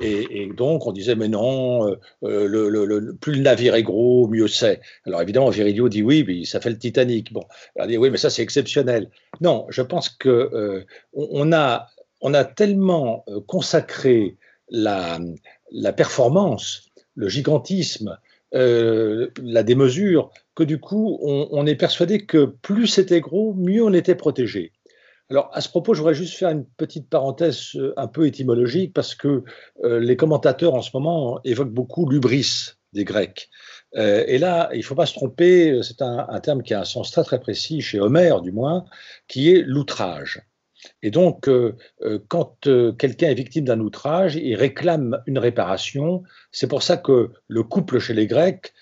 [0.00, 4.80] Et, donc, on disait, mais non, euh, plus le navire est gros, mieux c'est.
[5.04, 7.32] Alors évidemment, Virilio dit oui, mais ça fait le Titanic.
[7.32, 7.42] Bon,
[7.74, 9.10] on dit oui, mais ça c'est exceptionnel.
[9.40, 11.88] Non, je pense que on a
[12.26, 14.36] on a tellement euh, consacré
[14.68, 15.20] la,
[15.96, 18.18] performance, le gigantisme,
[18.52, 23.92] euh, la démesure, que du coup, on, est persuadé que plus c'était gros, mieux on
[23.92, 24.72] était protégé.
[25.30, 28.92] Alors, à ce propos, je voudrais juste faire une petite parenthèse euh, un peu étymologique,
[28.92, 29.44] parce que
[29.84, 33.50] les commentateurs en ce moment évoquent beaucoup l'ubris des Grecs.
[33.94, 36.84] et là, il ne faut pas se tromper, c'est un, un, terme qui a un
[36.84, 38.84] sens très très précis, chez Homère du moins,
[39.28, 40.42] qui est l'outrage.
[41.02, 46.22] Et donc, euh, euh, quand euh, quelqu'un est victime d'un outrage, il réclame une réparation.
[46.52, 48.72] C'est pour ça que le couple chez les Grecs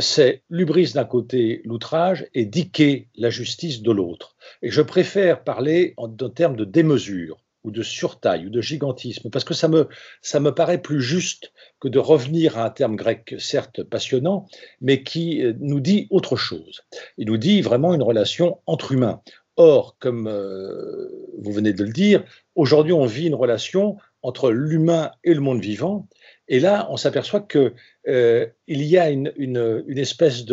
[0.00, 4.34] c'est l'ubris d'un côté, l'outrage, et diquer la justice de l'autre.
[4.60, 9.44] Et je préfère parler en, termes de démesure ou de surtaille ou de gigantisme, parce
[9.44, 9.88] que ça me,
[10.20, 14.48] ça me paraît plus juste que de revenir à un terme grec certes passionnant,
[14.80, 16.82] mais qui nous dit autre chose.
[17.16, 19.22] Il nous dit vraiment une relation entre humains.
[19.56, 22.24] Or, comme euh, vous venez de le dire,
[22.54, 26.08] aujourd'hui on vit une relation entre l'humain et le monde vivant,
[26.48, 27.72] et là on s'aperçoit qu'il
[28.08, 30.44] euh, y a une, une, une espèce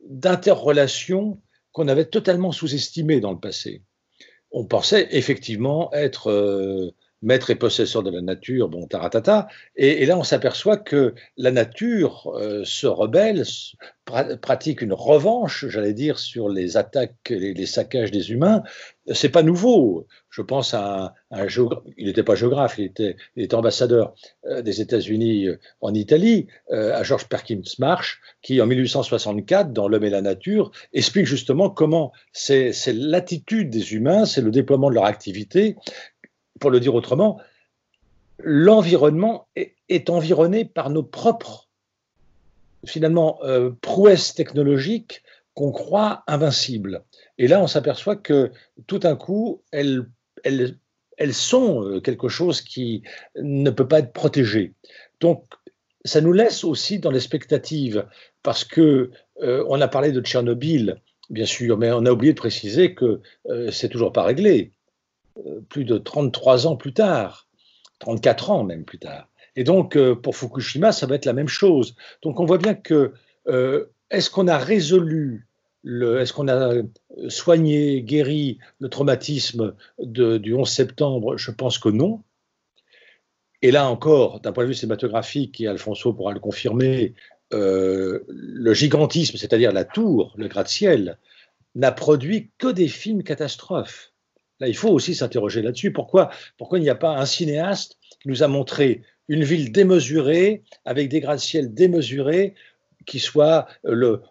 [0.00, 1.40] d'interrelation
[1.72, 3.82] qu'on avait totalement sous-estimée dans le passé.
[4.52, 6.90] On pensait effectivement être euh,
[7.22, 9.48] maître et possesseur de la nature, bon, taratata.
[9.76, 13.44] Et, et là, on s'aperçoit que la nature euh, se rebelle,
[14.42, 18.62] pratique une revanche, j'allais dire, sur les attaques, les, les saccages des humains.
[19.12, 20.06] C'est pas nouveau.
[20.30, 24.14] Je pense à un, géographe, il n'était pas géographe, il était, il était ambassadeur
[24.46, 30.04] euh, des États-Unis euh, en Italie, à George Perkins Marsh, qui en 1864, dans L'homme
[30.04, 35.04] et la nature, explique justement comment c'est l'attitude des humains, c'est le déploiement de leur
[35.04, 35.76] activité
[36.60, 37.40] pour le dire autrement,
[38.38, 41.68] l'environnement est, environné par nos propres,
[42.86, 45.22] finalement, euh, prouesses technologiques
[45.54, 47.02] qu'on croit invincibles.
[47.38, 48.52] Et là, on s'aperçoit que
[48.86, 50.06] tout d'un coup, elles,
[50.44, 50.78] elles,
[51.18, 53.02] elles sont euh, quelque chose qui
[53.36, 54.74] ne peut pas être protégé.
[55.20, 55.44] Donc,
[56.04, 58.06] ça nous laisse aussi dans l'expectative,
[58.42, 59.10] parce que
[59.42, 63.20] euh, on a parlé de Tchernobyl, bien sûr, mais on a oublié de préciser que
[63.70, 64.72] c'est toujours pas réglé.
[65.46, 67.46] Euh, plus de 33 ans plus tard,
[68.00, 69.28] 34 ans même plus tard.
[69.56, 71.94] Et donc, euh, pour Fukushima, ça va être la même chose.
[72.22, 73.12] Donc, on voit bien que
[73.48, 75.46] euh, est-ce qu'on a résolu,
[75.84, 76.82] est-ce qu'on a
[77.28, 81.36] soigné, guéri le traumatisme du 11 septembre?
[81.36, 82.22] Je pense que non.
[83.62, 87.14] Et là encore, d'un point de vue cinématographique, et Alfonso pourra le confirmer,
[87.52, 91.18] le gigantisme, c'est-à-dire la tour, le gratte-ciel,
[91.74, 94.09] n'a produit que des films catastrophes.
[94.60, 95.92] Là, il faut aussi s'interroger là-dessus.
[95.92, 100.62] Pourquoi, pourquoi il n'y a pas un cinéaste qui nous a montré une ville démesurée,
[100.84, 102.54] avec des gratte-ciel démesurés,
[103.06, 103.66] qui soit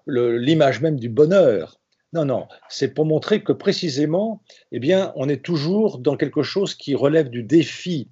[0.08, 1.80] l'image même du bonheur?
[2.12, 6.74] Non, non, c'est pour montrer que précisément, eh bien, on est toujours dans quelque chose
[6.74, 8.10] qui relève du défi,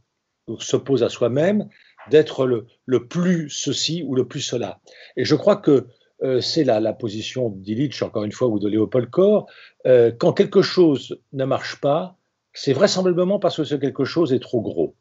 [0.60, 1.68] s'oppose à soi-même,
[2.12, 4.80] d'être le, plus ceci ou le plus cela.
[5.16, 5.88] Et je crois que
[6.24, 9.48] euh, c'est la, la, position d'Illich, encore une fois, ou de Léopold Kohr.
[9.86, 12.18] Euh, quand quelque chose ne marche pas,
[12.54, 14.96] c'est vraisemblablement parce que ce quelque chose est trop gros.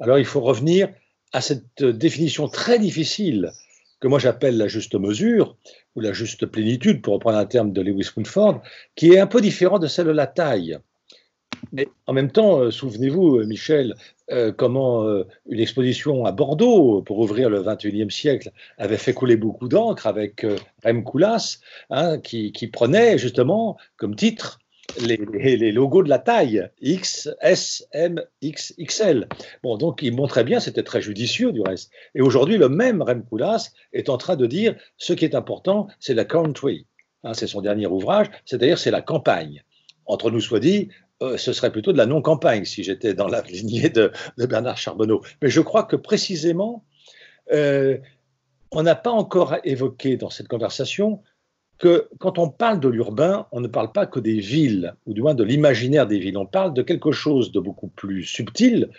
[0.00, 0.88] Alors il faut revenir
[1.32, 3.52] à cette définition très difficile
[4.00, 5.56] que moi j'appelle la juste mesure,
[5.94, 8.62] ou la juste plénitude, pour reprendre un terme de Lewis Mumford,
[8.94, 10.78] qui est un peu différent de celle de la taille.
[11.72, 13.94] Mais en même temps, euh, souvenez-vous, Michel,
[14.30, 19.36] euh, comment euh, une exposition à Bordeaux pour ouvrir le XXIe siècle avait fait couler
[19.36, 24.58] beaucoup d'encre avec euh, Rem Koolhaas, hein, qui, prenait justement comme titre
[25.00, 29.28] les, logos de la taille X, S, M, X, XL.
[29.62, 31.90] Bon, donc il montrait bien, c'était très judicieux du reste.
[32.14, 35.88] Et aujourd'hui, le même Rem Koolhaas est en train de dire ce qui est important,
[36.00, 36.86] c'est la country.
[37.24, 39.64] Hein, c'est son dernier ouvrage, c'est-à-dire c'est la campagne
[40.08, 40.88] entre nous soit dit,
[41.22, 45.22] euh, ce serait plutôt de la non-campagne si j'étais dans la lignée de, Bernard Charbonneau.
[45.42, 46.84] Mais je crois que précisément,
[47.52, 47.98] euh,
[48.70, 51.22] on n'a pas encore évoqué dans cette conversation
[51.78, 55.22] que quand on parle de l'urbain, on ne parle pas que des villes, ou du
[55.22, 56.36] moins de l'imaginaire des villes.
[56.36, 58.90] On parle de quelque chose de beaucoup plus subtil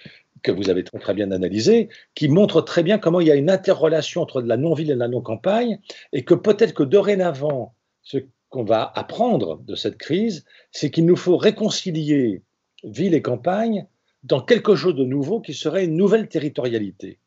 [0.41, 3.49] que vous avez très, bien analysé, qui montre très bien comment il y a une
[3.49, 5.79] interrelation entre la non-ville et la non-campagne,
[6.13, 8.19] et que peut-être que dorénavant, ce
[8.49, 12.43] qu'on va apprendre de cette crise, c'est qu'il nous faut réconcilier
[12.83, 13.85] ville et campagne
[14.23, 17.19] dans quelque chose de nouveau qui serait une nouvelle territorialité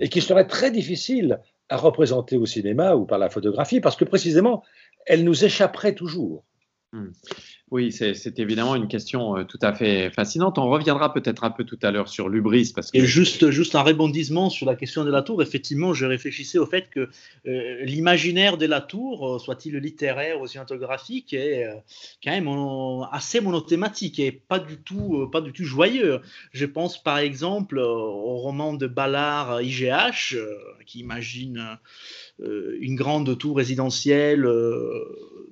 [0.00, 4.04] et qui serait très difficile à représenter au cinéma ou par la photographie parce que
[4.04, 4.62] précisément,
[5.06, 6.44] elle nous échapperait toujours.
[7.70, 10.56] Oui, c'est évidemment une question euh, tout à fait fascinante.
[10.56, 12.72] On reviendra peut-être un peu tout à l'heure sur l'ubris.
[12.74, 13.04] Parce que...
[13.04, 16.88] Juste, juste un rebondissement sur la question de la tour, effectivement, je réfléchissais au fait
[16.88, 17.10] que
[17.46, 21.66] euh, l'imaginaire de la tour, euh, soit-il littéraire ou scientographique, est
[22.24, 22.48] quand même
[23.12, 26.20] assez monothématique et pas du, tout, pas du tout joyeux.
[26.52, 30.36] Je pense par exemple au roman de Ballard IGH,
[30.86, 31.78] qui imagine
[32.40, 34.46] une grande tour résidentielle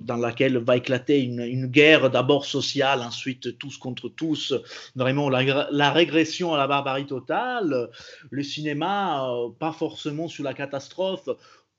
[0.00, 4.54] dans laquelle va éclater une, une guerre d'abord sociale, ensuite tous contre tous,
[4.94, 7.90] vraiment la, régression à la barbarie totale,
[8.30, 11.28] le cinéma, euh, pas forcément sur la catastrophe,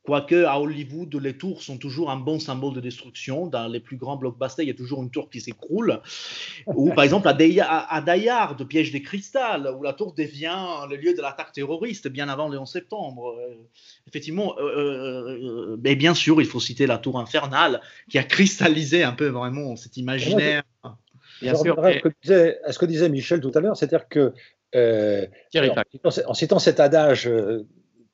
[0.07, 3.45] Quoique à Hollywood, les tours sont toujours un bon symbole de destruction.
[3.45, 5.99] Dans les plus grands blockbusters, il y a toujours une tour qui s'écroule.
[6.65, 10.55] Ou par exemple à, Dayard, de Piège des Cristal, où la tour devient
[10.89, 13.35] le lieu de l'attaque terroriste bien avant le 11 septembre.
[13.37, 13.67] Euh,
[14.07, 19.11] effectivement, euh, mais bien sûr, il faut citer la tour infernale qui a cristallisé un
[19.11, 20.63] peu vraiment cet imaginaire.
[21.41, 21.77] Bien sûr.
[21.83, 21.91] À,
[22.71, 24.31] ce que disait, Michel tout à l'heure, c'est-à-dire que
[24.73, 27.29] en, citant, cet adage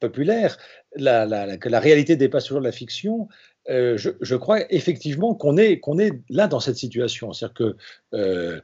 [0.04, 0.58] populaire,
[0.97, 3.30] la, que la réalité dépasse toujours la fiction,
[3.70, 7.32] euh, je, crois effectivement qu'on est, qu'on est là dans cette situation.
[7.32, 7.78] C'est-à-dire que
[8.14, 8.60] euh,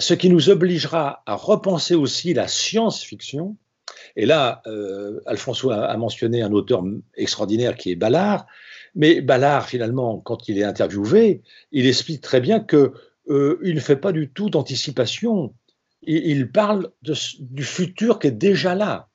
[0.00, 3.56] ce qui nous obligera à repenser aussi la science-fiction,
[4.16, 6.82] et là, euh, Alfonso a, mentionné un auteur
[7.14, 8.46] extraordinaire qui est Ballard,
[8.96, 12.92] mais Ballard, finalement, quand il est interviewé, il explique très bien que
[13.28, 15.54] il ne fait pas du tout d'anticipation.
[16.02, 19.08] Il, parle du futur qui est déjà là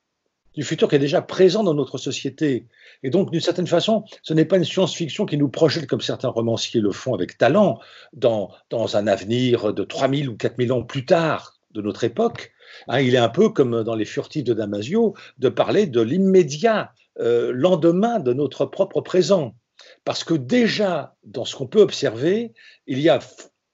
[0.60, 2.66] du futur qui est déjà présent dans notre société.
[3.02, 6.28] Et donc, d'une certaine façon, ce n'est pas une science-fiction qui nous projette, comme certains
[6.28, 7.78] romanciers le font avec talent,
[8.12, 12.52] dans, dans un avenir de 3000 ou 4000 ans plus tard de notre époque.
[12.88, 16.92] Hein, il est un peu comme dans Les Furtifs de Damasio, de parler de l'immédiat
[17.20, 19.54] euh, lendemain de notre propre présent.
[20.04, 22.52] Parce que déjà, dans ce qu'on peut observer,
[22.86, 23.20] il y a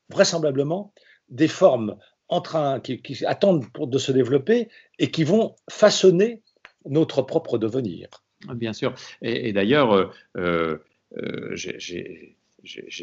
[0.09, 0.93] vraisemblablement
[1.31, 1.97] des formes
[2.29, 4.69] en train, qui, qui attendent pour, de se développer
[5.01, 6.43] et qui vont façonner
[6.89, 8.09] notre propre devenir.
[8.55, 8.95] Bien sûr.
[9.23, 10.07] Et, d'ailleurs, euh,
[10.37, 10.79] euh,
[11.19, 12.37] euh, j'ai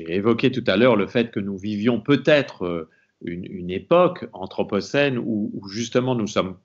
[0.07, 2.87] évoqué tout à l'heure le fait que nous vivions peut-être
[3.21, 6.57] une, époque anthropocène où, justement nous sommes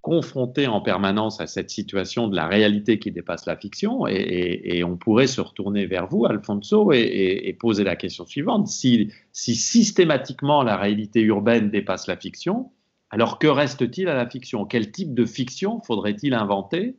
[0.00, 4.96] confrontés en permanence à cette situation de la réalité qui dépasse la fiction, et, on
[4.96, 8.66] pourrait se retourner vers vous, Alfonso, et, poser la question suivante.
[8.68, 12.70] Si, systématiquement la réalité urbaine dépasse la fiction,
[13.10, 14.64] alors que reste-t-il à la fiction?
[14.64, 16.96] Quel type de fiction faudrait-il inventer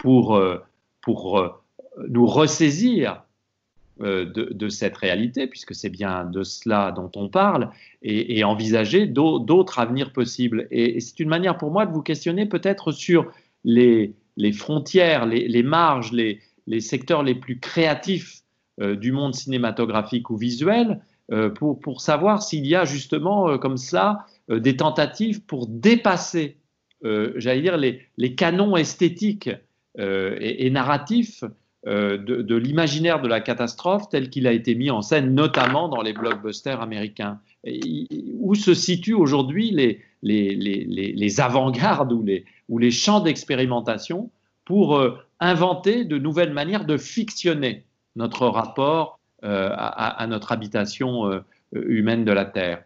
[0.00, 0.58] pour, euh,
[1.00, 1.48] pour euh,
[2.08, 3.22] nous ressaisir
[4.02, 7.70] euh, de, cette réalité, puisque c'est bien de cela dont on parle,
[8.02, 10.66] et, envisager d'autres avenirs possibles.
[10.70, 13.30] Et, c'est une manière pour moi de vous questionner peut-être sur
[13.64, 14.14] les,
[14.54, 18.42] frontières, les, marges, les, secteurs les plus créatifs
[18.80, 21.02] du monde cinématographique ou visuel,
[21.56, 24.24] pour, pour, savoir s'il y a justement comme cela
[24.58, 26.56] des tentatives pour dépasser,
[27.04, 29.50] euh, j'allais dire, les, canons esthétiques
[29.98, 31.44] euh, et, narratifs
[31.86, 36.12] de, l'imaginaire de la catastrophe tel qu'il a été mis en scène, notamment dans les
[36.12, 37.38] blockbusters américains.
[37.64, 42.12] où se situent aujourd'hui les, avant-gardes
[42.68, 44.30] ou les champs d'expérimentation
[44.66, 45.02] pour
[45.40, 47.84] inventer de nouvelles manières de fictionner
[48.14, 51.42] notre rapport à, notre habitation
[51.72, 52.84] humaine de la Terre?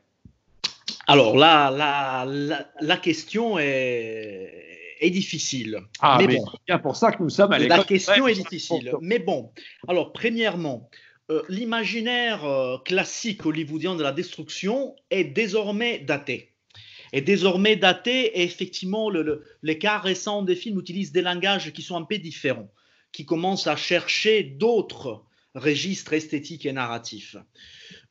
[1.07, 5.80] Alors là, la, la, question est, est, difficile.
[6.00, 6.46] Ah, mais, bon.
[6.68, 7.78] c'est pour ça que nous sommes à l'école.
[7.78, 8.92] La question est difficile.
[9.00, 9.52] Mais bon,
[9.86, 10.88] alors premièrement,
[11.30, 16.55] euh, l'imaginaire euh, classique hollywoodien de la destruction est désormais daté.
[17.12, 21.82] Est désormais daté et effectivement, le, les cas récents des films utilisent des langages qui
[21.82, 22.70] sont un peu différents,
[23.12, 25.24] qui commencent à chercher d'autres
[25.55, 27.36] registres esthétiques et narratifs.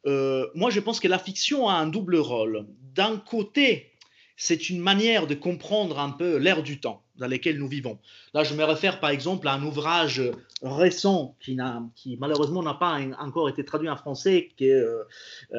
[0.06, 2.66] Euh, moi, je pense que la fiction a un double rôle.
[2.96, 3.92] D'un côté,
[4.38, 8.00] c'est une manière de comprendre un peu l'ère du temps dans lequel nous vivons.
[8.34, 10.22] Là, je me réfère par exemple à un ouvrage
[10.62, 11.58] récent qui,
[11.96, 15.04] qui malheureusement n'a pas encore été traduit en français, qui est euh,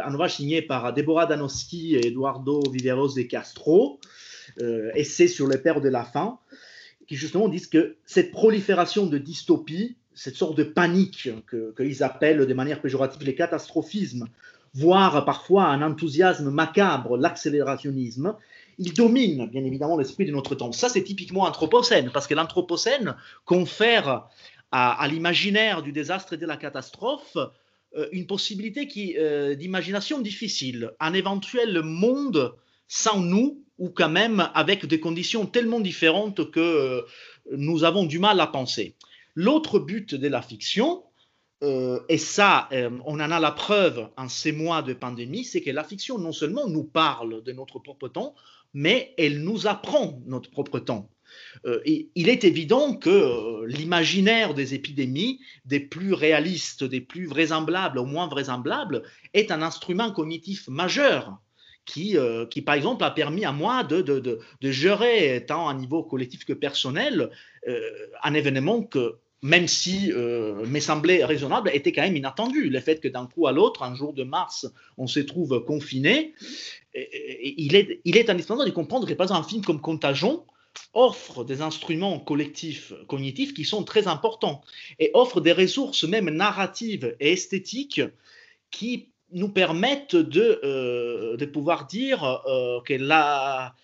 [0.02, 4.00] un ouvrage signé par Deborah Danowski et Eduardo Viveros de Castro,
[4.60, 6.38] euh, Essai sur les pères de la faim,
[7.06, 11.28] qui justement disent que cette prolifération de dystopie cette sorte de panique
[11.76, 14.26] qu'ils appellent de manière péjorative les catastrophismes,
[14.74, 18.36] voire parfois un enthousiasme macabre, l'accélérationnisme,
[18.78, 20.72] il domine bien évidemment l'esprit de notre temps.
[20.72, 24.28] Ça, c'est typiquement anthropocène, parce que l'anthropocène confère
[24.72, 27.36] à, l'imaginaire du désastre et de la catastrophe
[27.96, 32.54] euh, une possibilité euh, d'imagination difficile, un éventuel monde
[32.88, 37.02] sans nous, ou quand même avec des conditions tellement différentes que euh,
[37.56, 38.96] nous avons du mal à penser.
[39.36, 41.04] L'autre but de la fiction,
[41.64, 45.62] euh, et ça, euh, on en a la preuve en ces mois de pandémie, c'est
[45.62, 48.34] que la fiction non seulement nous parle de notre propre temps,
[48.74, 51.08] mais elle nous apprend notre propre temps.
[51.64, 58.04] Euh, il est évident que l'imaginaire des épidémies, des plus réalistes, des plus vraisemblables, au
[58.04, 59.02] moins vraisemblables,
[59.32, 61.38] est un instrument cognitif majeur
[61.86, 62.16] qui,
[62.50, 66.46] qui, par exemple, a permis à moi de, de, de, gérer, tant à niveau collectif
[66.46, 67.30] que personnel,
[68.22, 72.70] un événement que même si euh, me semblait raisonnable, était quand même inattendu.
[72.70, 74.66] Le fait que d'un coup à l'autre, un jour de mars,
[74.96, 76.32] on se trouve confiné,
[76.94, 80.46] il, est, il est indispensable de comprendre que, par exemple, un film comme Contagion
[80.94, 84.62] offre des instruments collectifs cognitifs qui sont très importants
[84.98, 88.00] et offre des ressources même narratives et esthétiques
[88.70, 93.74] qui nous permettent de, euh, de pouvoir dire euh, que la,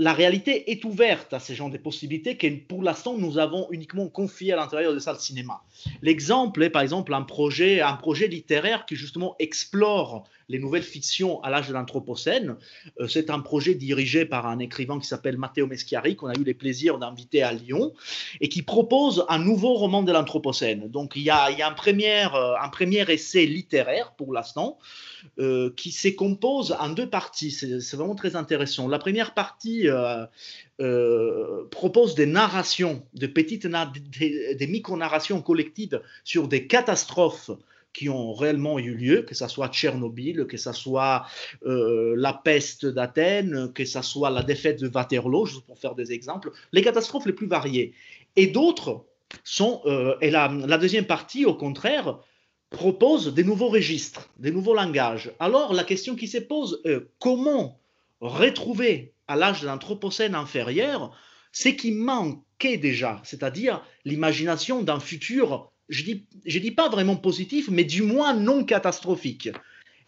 [0.00, 4.08] la réalité est ouverte à ces genres de possibilités que pour l'instant nous avons uniquement
[4.08, 5.60] confié à l'intérieur des salles de cinéma.
[6.00, 11.40] L'exemple est par exemple un projet, un projet littéraire qui justement explore les nouvelles fictions
[11.42, 12.56] à l'âge de l'Anthropocène.
[13.00, 16.42] Euh, c'est un projet dirigé par un écrivain qui s'appelle Matteo Meschiari, qu'on a eu
[16.42, 17.92] le plaisir d'inviter à Lyon,
[18.40, 20.90] et qui propose un nouveau roman de l'Anthropocène.
[20.90, 24.78] Donc il y a, euh, un premier essai littéraire pour l'instant.
[25.38, 27.50] Euh, qui se compose en deux parties.
[27.50, 28.88] C'est vraiment très intéressant.
[28.88, 29.86] La première partie
[31.70, 33.02] propose des narrations,
[33.34, 37.50] petites des micro-narrations collectives sur des catastrophes
[37.92, 41.26] qui ont réellement eu lieu, que ce soit Tchernobyl, que ce soit
[41.62, 46.52] la peste d'Athènes, que ce soit la défaite de Waterloo, juste pour faire des exemples,
[46.72, 47.94] les catastrophes les plus variées.
[48.36, 49.04] Et d'autres
[49.44, 49.82] sont,
[50.20, 52.18] et la, la, deuxième partie, au contraire,
[52.70, 55.32] propose des nouveaux registres, des nouveaux langages.
[55.40, 57.80] Alors la question qui se pose est comment
[58.20, 61.16] retrouver à l'âge de l'Anthropocène inférieur
[61.52, 67.84] ce qui manquait déjà, c'est-à-dire l'imagination d'un futur, je dis, dis pas vraiment positif, mais
[67.84, 69.50] du moins non catastrophique.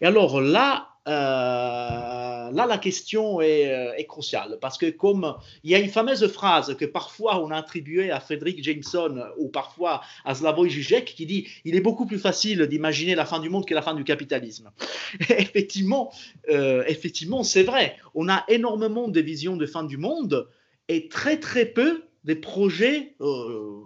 [0.01, 5.71] Et alors là, euh, là, la question est, euh, est, cruciale parce que comme il
[5.71, 10.01] y a une fameuse phrase que parfois on a attribuée à Frédéric Jameson ou parfois
[10.23, 13.65] à Slavoj Žižek qui dit il est beaucoup plus facile d'imaginer la fin du monde
[13.65, 14.71] que la fin du capitalisme.
[15.29, 16.13] effectivement,
[16.49, 17.97] euh, effectivement, c'est vrai.
[18.15, 20.47] On a énormément de visions de fin du monde
[20.87, 23.81] et très très peu des projets, euh,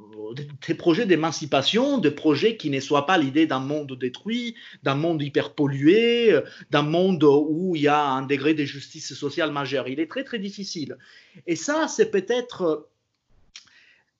[0.68, 5.22] des projets d'émancipation, des projets qui ne soient pas l'idée d'un monde détruit, d'un monde
[5.22, 9.88] hyper pollué, d'un monde où il y a un degré de justice sociale majeur.
[9.88, 10.98] Il est très très difficile.
[11.48, 12.88] Et ça, c'est peut-être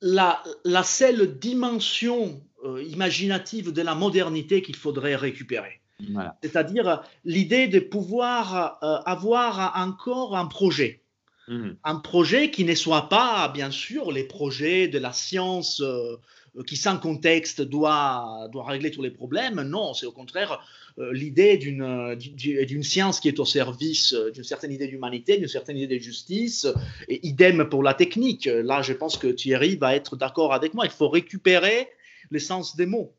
[0.02, 5.82] la, la seule dimension euh, imaginative de la modernité qu'il faudrait récupérer.
[6.12, 6.38] Voilà.
[6.44, 11.02] C'est-à-dire l'idée de pouvoir euh, avoir encore un projet
[11.48, 11.78] Mhm.
[11.84, 16.18] Un projet qui ne soit pas, bien sûr, les projets de la science euh,
[16.66, 19.62] qui, sans contexte, doit, doit régler tous les problèmes.
[19.62, 20.60] Non, c'est au contraire
[21.00, 25.98] euh, l'idée d'une science qui est au service d'une certaine idée d'humanité, d'une certaine idée
[25.98, 26.68] de justice,
[27.08, 28.46] idem pour la technique.
[28.46, 30.86] Là, je pense que Thierry va être d'accord avec moi.
[30.86, 31.88] Il faut récupérer
[32.32, 33.14] l'essence des mots.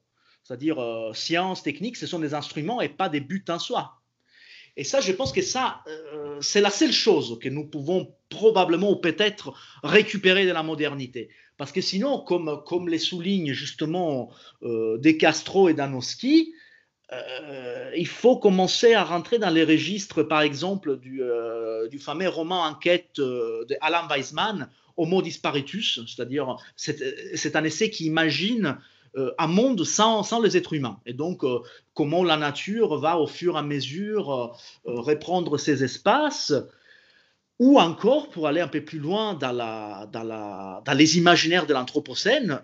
[0.49, 3.98] C'est-à-dire, euh, science, technique, ce sont des instruments et pas des buts en soi.
[4.79, 8.93] Et ça, je pense que ça, euh, c'est la seule chose que nous pouvons probablement
[8.93, 9.53] ou peut-être
[9.83, 11.31] récupérer de la modernité.
[11.57, 14.31] Parce que sinon, comme, les souligne justement
[14.63, 16.55] euh, et Danowski,
[17.13, 22.63] euh, il faut commencer à rentrer dans les registres, par exemple, du, euh, fameux roman
[22.63, 28.75] Enquête de Alan Weisman, Homo disparitus, c'est-à-dire c'est un essai qui imagine euh,
[29.39, 30.99] un monde sans, les êtres humains.
[31.07, 31.61] Et donc, euh,
[31.95, 34.33] comment la nature va au fur et à mesure
[34.87, 36.53] euh, reprendre ses espaces,
[37.59, 42.61] ou encore, pour aller un peu plus loin dans, les imaginaires de l'Anthropocène,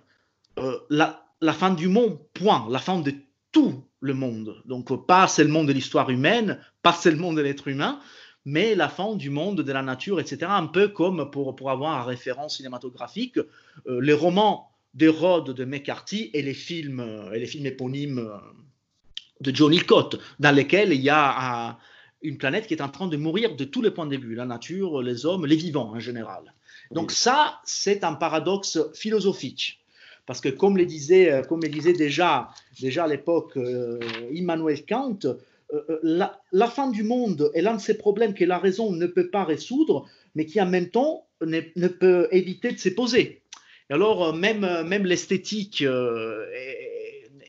[0.88, 3.12] la, fin du monde, point, la fin de
[3.50, 4.62] tout le monde.
[4.66, 7.98] Donc, pas seulement de l'histoire humaine, pas seulement de l'être humain,
[8.44, 10.46] mais la fin du monde, de la nature, etc.
[10.48, 13.40] Un peu comme pour, avoir un référence cinématographique,
[13.86, 18.38] les romans des Rhodes de McCarthy et les films, euh, et les films éponymes euh,
[19.40, 21.78] de Johnny Cott, dans lesquels il y a
[22.22, 24.46] une planète qui est en train de mourir de tous les points de vue, la
[24.46, 26.54] nature, les hommes, les vivants en général.
[26.90, 29.80] Donc ça, c'est un paradoxe philosophique.
[30.26, 32.48] Parce que comme le disait, euh, comme le disait déjà,
[32.80, 33.58] déjà à l'époque
[34.32, 35.18] Immanuel Kant,
[36.02, 39.28] la, la, fin du monde est l'un de ces problèmes que la raison ne peut
[39.28, 43.42] pas résoudre, mais qui en même temps ne, ne peut éviter de se poser.
[43.90, 46.46] Et alors, euh, même, euh, même l'esthétique euh,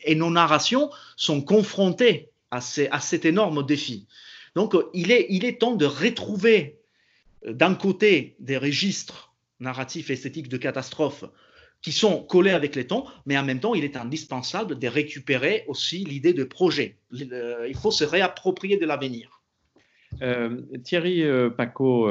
[0.04, 4.08] et, nos narrations sont confrontées à, ces, à cet énorme défi.
[4.56, 6.80] Donc, il est, il est temps de retrouver
[7.46, 11.26] d'un côté des registres narratifs et esthétiques de catastrophes
[11.82, 15.66] qui sont collés avec les temps, mais en même temps, il est indispensable de récupérer
[15.68, 16.98] aussi l'idée de projet.
[17.12, 19.42] Il faut se réapproprier de l'avenir.
[20.84, 21.24] Thierry
[21.58, 22.10] Paco,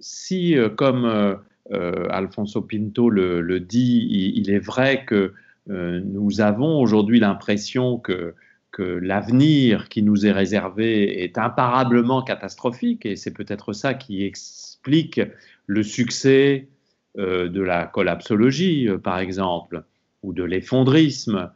[0.00, 1.36] si, comme euh,
[1.70, 5.32] Alfonso Pinto le, dit, il, est vrai que
[5.70, 8.34] euh, nous avons aujourd'hui l'impression que,
[8.78, 15.18] l'avenir qui nous est réservé est imparablement catastrophique, et c'est peut-être ça qui explique
[15.64, 16.68] le succès
[17.16, 19.82] euh, de la collapsologie, par exemple,
[20.22, 21.50] ou de l'effondrisme,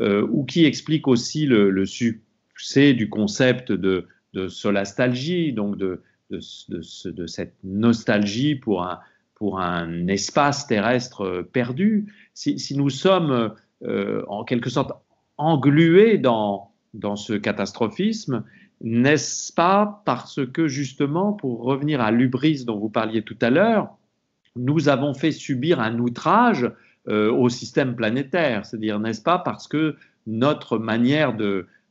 [0.00, 4.08] ou qui explique aussi le, succès du concept de,
[4.48, 6.00] solastalgie, donc de,
[6.40, 8.98] cette nostalgie pour un,
[9.34, 12.12] pour un espace terrestre perdu.
[12.34, 14.92] Si, nous sommes en quelque sorte
[15.36, 18.44] englués dans, dans ce catastrophisme,
[18.80, 23.96] n'est-ce pas parce que justement, pour revenir à l'ubris dont vous parliez tout à l'heure,
[24.56, 26.70] nous avons fait subir un outrage
[27.08, 28.66] euh, au système planétaire?
[28.66, 31.36] C'est-à-dire, n'est-ce pas parce que notre manière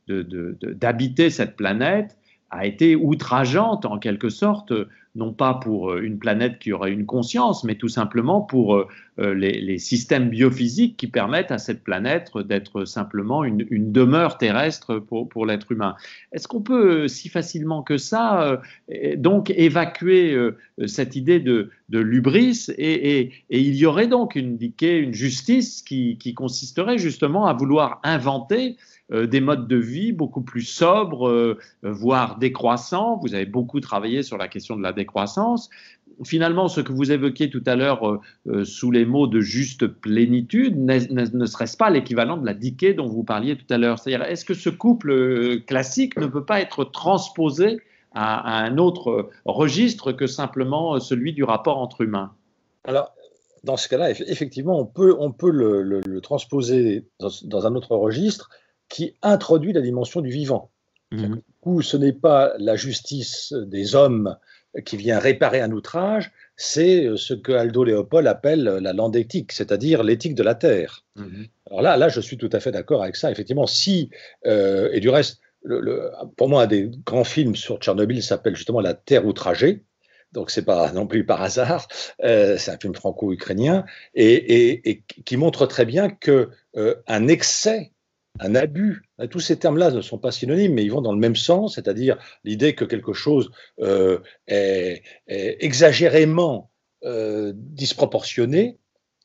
[0.06, 2.16] d'habiter cette planète
[2.50, 4.72] a été outrageante en quelque sorte
[5.14, 8.88] non pas pour euh, une planète qui aurait une conscience, mais tout simplement pour euh,
[9.20, 15.46] euh, les, systèmes biophysiques qui permettent à cette planète d'être simplement une, demeure terrestre pour,
[15.46, 15.94] l'être humain.
[16.32, 18.60] Est-ce qu'on peut si facilement que ça,
[19.16, 20.36] donc, évacuer
[20.86, 26.98] cette idée de, de l'ubris et, il y aurait donc une, une justice qui, consisterait
[26.98, 28.76] justement à vouloir inventer
[29.10, 33.18] des modes de vie beaucoup plus sobres, voire décroissants.
[33.22, 35.03] Vous avez beaucoup travaillé sur la question de la décroissance.
[36.24, 40.78] Finalement, ce que vous évoquiez tout à l'heure euh, sous les mots de juste plénitude,
[40.78, 43.98] ne serait-ce pas l'équivalent de la diquée dont vous parliez tout à l'heure?
[43.98, 47.80] C'est-à-dire, est-ce que ce couple classique ne peut pas être transposé
[48.12, 52.32] à, un autre registre que simplement celui du rapport entre humains?
[52.84, 53.12] Alors,
[53.64, 58.50] dans ce cas-là, effectivement, on peut, on peut le, transposer dans, un autre registre,
[58.88, 60.70] qui introduit la dimension du vivant.
[61.10, 61.36] Mhm.
[61.36, 64.36] Du coup, ce n'est pas la justice des hommes
[64.84, 70.34] qui vient réparer un outrage, c'est ce que Aldo Léopold appelle la landétique, c'est-à-dire l'éthique
[70.34, 71.04] de la terre.
[71.16, 71.46] Mhm.
[71.66, 73.30] Alors là, là, je suis tout à fait d'accord avec ça.
[73.30, 74.10] Effectivement, si
[74.46, 78.80] euh, et du reste, le, pour moi, un des grands films sur Tchernobyl s'appelle justement
[78.80, 79.84] La Terre outragée.
[80.32, 81.88] Donc c'est pas non plus par hasard.
[82.22, 87.92] Euh, c'est un film franco-ukrainien et, et, qui montre très bien que euh, un excès
[88.40, 89.02] un abus.
[89.30, 92.18] Tous ces termes-là ne sont pas synonymes, mais ils vont dans le même sens, c'est-à-dire
[92.42, 96.70] l'idée que quelque chose euh, est, exagérément
[97.04, 98.78] euh, disproportionné,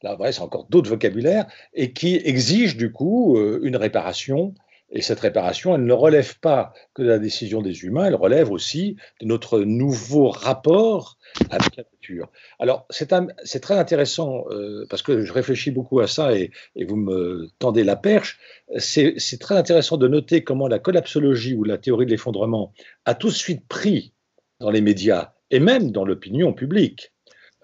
[0.04, 4.54] là, c'est encore d'autres vocabulaires, et qui exige du coup euh, une réparation
[4.92, 8.52] et cette réparation, elle ne relève pas que de la décision des humains, elle relève
[8.52, 11.18] aussi de notre nouveau rapport
[11.52, 12.32] avec la nature.
[12.58, 17.50] Alors, c'est très intéressant, euh, parce que je réfléchis beaucoup à ça et, vous me
[17.60, 18.40] tendez la perche,
[18.78, 22.74] c'est très intéressant de noter comment la collapsologie ou la théorie de l'effondrement
[23.06, 24.14] a tout de suite pris
[24.60, 27.14] dans les médias et même dans l'opinion publique.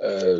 [0.01, 0.39] Euh,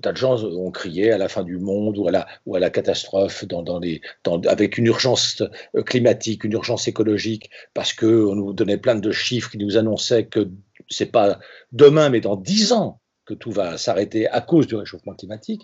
[0.00, 2.60] tas de gens ont crié à la fin du monde ou à la, ou à
[2.60, 4.00] la catastrophe dans, les,
[4.46, 5.42] avec une urgence
[5.74, 10.26] euh, climatique, une urgence écologique, parce qu'on nous donnait plein de chiffres qui nous annonçaient
[10.26, 10.48] que
[10.88, 11.38] c'est pas
[11.72, 15.62] demain, mais dans dix ans que tout va s'arrêter à cause du réchauffement climatique.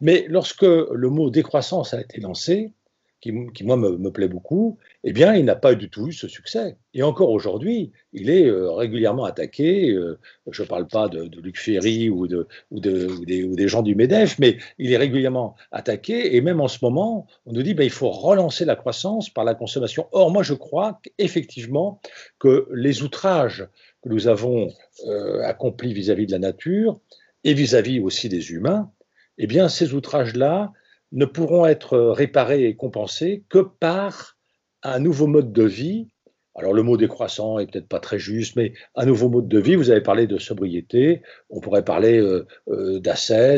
[0.00, 2.72] Mais lorsque le mot décroissance a été lancé,
[3.20, 6.76] qui, moi me, plaît beaucoup, eh bien, il n'a pas du tout eu ce succès.
[6.94, 9.90] Et encore aujourd'hui, il est euh, régulièrement attaqué.
[9.90, 10.18] Euh,
[10.50, 14.56] je ne parle pas de, Luc Ferry ou, de, ou, des, gens du MEDEF, mais
[14.78, 16.34] il est régulièrement attaqué.
[16.34, 19.54] Et même en ce moment, on nous dit ben, faut relancer la croissance par la
[19.54, 20.06] consommation.
[20.12, 22.00] Or, moi, je crois effectivement
[22.38, 23.68] que les outrages
[24.02, 24.72] que nous avons
[25.06, 26.98] euh, accomplis vis-à-vis de la nature
[27.44, 28.90] et vis-à-vis -vis aussi des humains,
[29.36, 30.72] eh bien, ces outrages-là,
[31.12, 34.36] ne pourront être réparés et compensés que par
[34.82, 36.08] un nouveau mode de vie.
[36.56, 39.76] Alors le mot décroissant est peut-être pas très juste, mais un nouveau mode de vie.
[39.76, 43.00] Vous avez parlé de sobriété, on pourrait parler euh, euh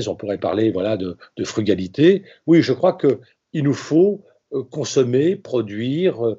[0.06, 2.24] on pourrait parler voilà de, frugalité.
[2.46, 3.20] Oui, je crois que
[3.52, 6.38] il nous faut euh, consommer, produire, euh,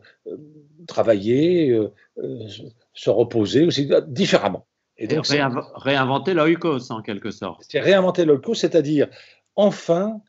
[0.87, 1.77] travailler,
[2.93, 4.67] se reposer aussi différemment.
[4.97, 5.25] Et donc,
[5.75, 7.65] réinventer l'oikos en quelque sorte.
[7.67, 9.07] C'est réinventer l'oikos, c'est-à-dire
[9.55, 10.21] enfin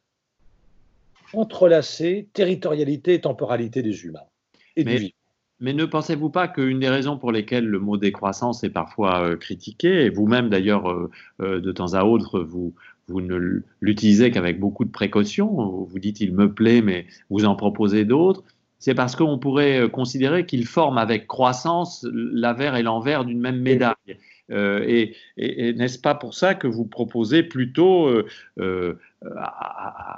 [1.37, 4.26] entrelacer territorialité et temporalité des humains
[4.76, 5.12] et mais,
[5.61, 9.37] Mais ne pensez-vous pas qu'une des raisons pour lesquelles le mot décroissance est parfois euh,
[9.37, 11.11] critiqué, et vous-même d'ailleurs euh,
[11.41, 12.74] euh, de temps à autre, vous,
[13.07, 17.55] vous ne l'utilisez qu'avec beaucoup de précaution, vous dites il me plaît, mais vous en
[17.55, 18.43] proposez d'autres,
[18.78, 23.95] c'est parce qu'on pourrait considérer qu'il forme avec croissance l'avers et l'envers d'une même médaille.
[24.51, 28.11] Et, n'est-ce pas pour ça que vous proposez plutôt,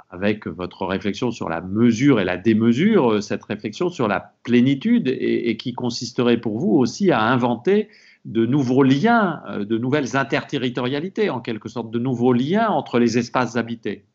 [0.09, 5.55] avec votre réflexion sur la mesure et la démesure, cette réflexion sur la plénitude et,
[5.57, 7.89] qui consisterait pour vous aussi à inventer
[8.25, 13.55] de nouveaux liens, de nouvelles interterritorialités, en quelque sorte, de nouveaux liens entre les espaces
[13.55, 14.05] habités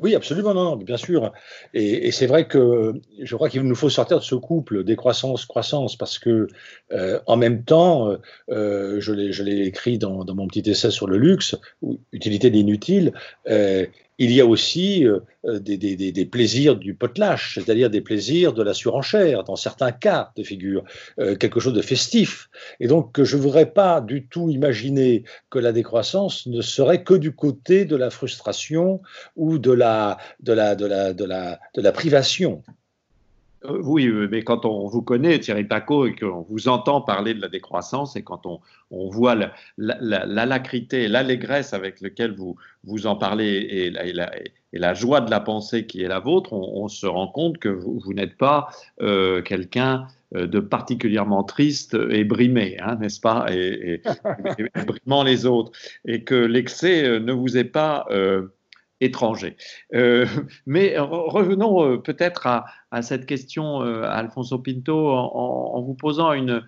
[0.00, 1.32] oui, absolument, bien sûr.
[1.74, 6.18] Et, c'est vrai que je crois qu'il nous faut sortir de ce couple décroissance-croissance parce
[6.18, 6.46] que
[6.92, 8.16] euh, en même temps, euh,
[8.50, 11.56] euh, je l'ai écrit dans, mon petit essai sur le luxe,
[12.12, 13.12] utilité d'inutile,
[14.24, 15.20] il y a aussi euh,
[15.58, 20.84] des, plaisirs du potlatch, c'est-à-dire des plaisirs de la surenchère, dans certains cas de figure,
[21.40, 22.48] quelque chose de festif.
[22.80, 27.14] Et donc, je ne voudrais pas du tout imaginer que la décroissance ne serait que
[27.14, 29.00] du côté de la frustration
[29.36, 30.18] ou de la
[31.94, 32.62] privation.
[33.64, 37.34] Euh, oui, euh, mais quand on vous connaît, Thierry Paco, et qu'on vous entend parler
[37.34, 38.60] de la décroissance, et quand on,
[38.90, 39.36] voit
[39.78, 46.02] l'alacrité, l'allégresse avec laquelle vous, vous en parlez et la, joie de la pensée qui
[46.02, 48.68] est la vôtre, on, se rend compte que vous, n'êtes pas
[49.00, 54.02] euh, quelqu'un de particulièrement triste et brimé, hein, n'est-ce pas, et,
[54.86, 55.72] brimant les autres,
[56.06, 58.06] et que l'excès ne vous est pas
[59.02, 59.56] étranger.
[59.94, 60.24] Euh,
[60.66, 66.62] mais revenons euh, peut-être à, cette question, euh, Alfonso Pinto, en, vous posant une,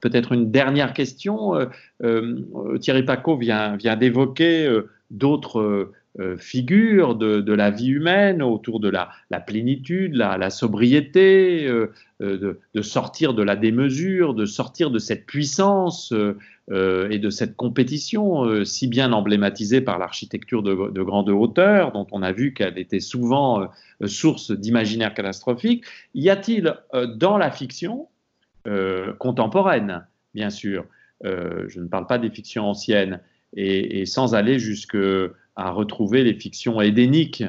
[0.00, 1.52] peut-être une dernière question.
[2.80, 4.68] Thierry Paco vient, vient d'évoquer
[5.10, 5.92] d'autres
[6.38, 9.10] figures de, la vie humaine autour de la,
[9.46, 11.66] plénitude, la, sobriété,
[12.20, 16.12] de, de, sortir de la démesure, de sortir de cette puissance
[16.70, 22.06] euh, et de cette compétition euh, si bien emblématisée par l'architecture de, grande hauteur, dont
[22.12, 23.62] on a vu qu'elle était souvent
[24.02, 26.76] euh, source d'imaginaire catastrophique, y a-t-il
[27.16, 28.08] dans la fiction
[29.18, 30.84] contemporaine, bien sûr,
[31.24, 33.20] je ne parle pas des fictions anciennes,
[33.56, 34.96] et, sans aller jusque
[35.56, 37.44] à retrouver les fictions édéniques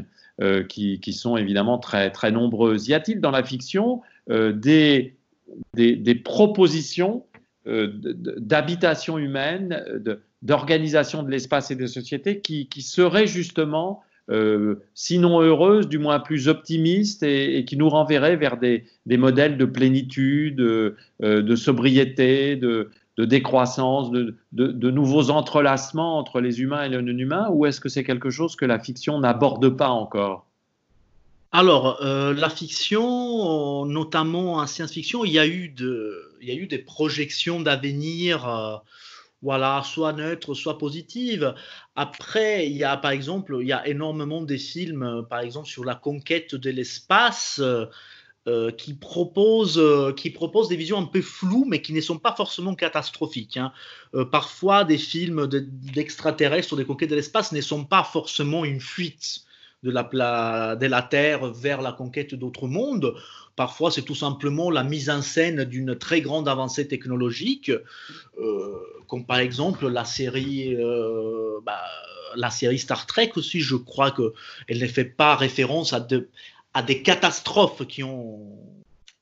[0.69, 2.87] qui, qui, sont évidemment très, très nombreuses.
[2.87, 5.13] Y a-t-il dans la fiction des,
[5.73, 7.23] des, des, propositions
[7.69, 7.87] euh,
[8.37, 9.83] d'habitation humaine,
[10.41, 16.47] d'organisation de l'espace et des sociétés qui, seraient justement, euh, sinon heureuses, du moins plus
[16.47, 22.89] optimistes et, qui nous renverraient vers des, modèles de plénitude, euh, de sobriété, de,
[23.25, 28.03] décroissance, de, de, nouveaux entrelacements entre les humains et les non-humains, ou est-ce que c'est
[28.03, 30.45] quelque chose que la fiction n'aborde pas encore?
[31.51, 38.75] Alors, euh, la fiction, notamment en science-fiction, il y a eu, des projections d'avenir, euh,
[39.41, 41.55] voilà, soit neutres, soit positives.
[41.95, 45.83] Après, il y a par exemple, il y a énormément de films, par exemple sur
[45.83, 47.59] la conquête de l'espace,
[48.49, 49.81] euh, qui proposent,
[50.15, 53.57] qui proposent des visions un peu floues, mais qui ne sont pas forcément catastrophiques.
[53.57, 53.71] Hein.
[54.31, 59.45] parfois, des films d'extraterrestres sur des conquêtes de l'espace ne sont pas forcément une fuite
[59.83, 63.15] de la, de la Terre vers la conquête d'autres mondes.
[63.55, 68.75] Parfois, c'est tout simplement la mise en scène d'une très grande avancée technologique, euh,
[69.07, 71.81] comme par exemple la série, euh, bah,
[72.35, 73.59] la série Star Trek aussi.
[73.59, 76.07] Je crois qu'elle ne fait pas référence à,
[76.73, 78.57] à des catastrophes qui ont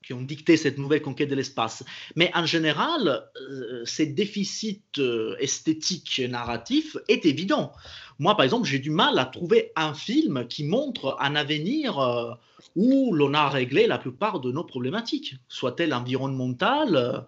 [0.08, 1.84] qui ont dicté cette nouvelle conquête de l'espace.
[2.16, 7.74] Mais en général, euh, ce déficit euh, esthétique narratif est évident.
[8.18, 12.32] Moi, par exemple, j'ai du mal à trouver un film qui montre un avenir euh,
[12.78, 17.26] où l'on a réglé la plupart de nos problématiques, soit-elles environnementales,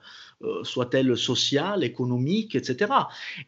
[0.63, 2.93] soit-elles sociales, économiques, etc.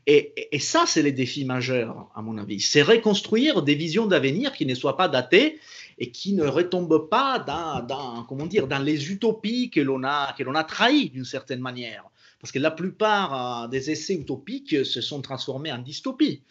[0.08, 2.60] Et, et ça, c'est les défis majeurs, à mon avis.
[2.60, 5.60] C'est reconstruire des visions d'avenir qui ne soient pas datées
[6.02, 10.64] et qui ne retombe pas dans, comment dire, dans les utopies que l'on a, a
[10.64, 12.04] trahies d'une certaine manière.
[12.40, 16.42] Parce que la plupart euh, des essais utopiques se sont transformés en dystopies.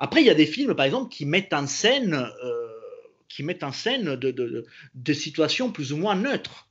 [0.00, 2.68] Après, il y a des films, par exemple, qui mettent en scène, euh,
[3.26, 6.68] qui mettent en scène de, de, situations plus ou moins neutres.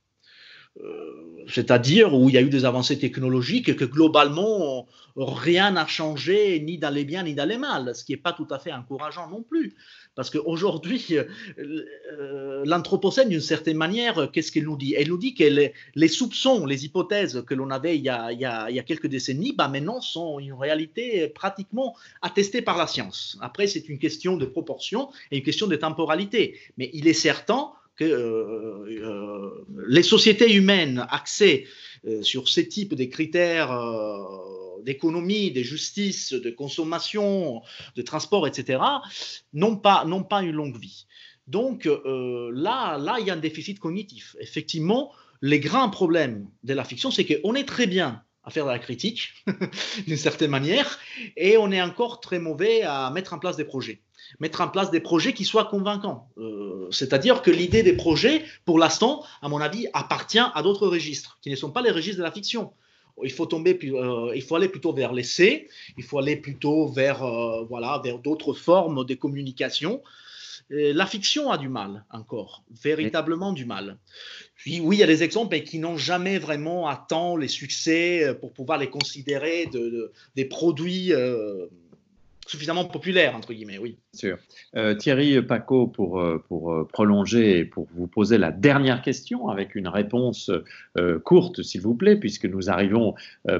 [0.84, 5.86] Euh, c'est-à-dire où il y a eu des avancées technologiques et que globalement, rien n'a
[5.86, 8.58] changé ni dans les biens ni dans les mal, ce qui n'est pas tout à
[8.58, 9.74] fait encourageant non plus.
[10.14, 11.24] Parce qu'aujourd'hui, euh,
[11.58, 14.94] euh, l'Anthropocène, d'une certaine manière, qu'est-ce qu'elle nous dit?
[14.96, 19.08] Elle nous dit que les, soupçons, les hypothèses que l'on avait il y, a, quelques
[19.08, 23.38] décennies, bah maintenant sont une réalité pratiquement attestée par la science.
[23.40, 26.58] Après, c'est une question de proportion et une question de temporalité.
[26.76, 31.66] Mais il est certain que euh, les sociétés humaines axées
[32.22, 33.70] sur ces types de critères
[34.82, 37.62] d'économie, de justice, de consommation,
[37.96, 38.82] de transport, etc.,
[39.52, 41.06] n'ont pas, pas une longue vie.
[41.46, 44.36] Donc euh, là, là, il y a un déficit cognitif.
[44.40, 48.70] Effectivement, les grands problèmes de la fiction, c'est qu'on est très bien à faire de
[48.70, 49.34] la critique,
[50.06, 50.98] d'une certaine manière,
[51.36, 54.00] et on est encore très mauvais à mettre en place des projets.
[54.38, 56.28] Mettre en place des projets qui soient convaincants.
[56.38, 61.38] Euh, c'est-à-dire que l'idée des projets, pour l'instant, à mon avis, appartient à d'autres registres,
[61.42, 62.72] qui ne sont pas les registres de la fiction
[63.22, 65.68] il faut tomber, euh, il faut aller plutôt vers l'essai,
[65.98, 70.02] il faut aller plutôt vers, euh, voilà, vers d'autres formes de communication.
[70.70, 73.98] la fiction a du mal encore, véritablement du mal.
[74.54, 78.52] Puis oui, il y a des exemples qui n'ont jamais vraiment atteint les succès pour
[78.52, 81.12] pouvoir les considérer de, des produits
[82.46, 83.96] suffisamment populaire, entre guillemets, oui.
[84.12, 84.38] Sûr.
[84.76, 89.74] Euh, Thierry Paco, pour, euh, euh, prolonger et pour vous poser la dernière question avec
[89.74, 90.50] une réponse
[91.24, 93.14] courte, s'il vous plaît, puisque nous arrivons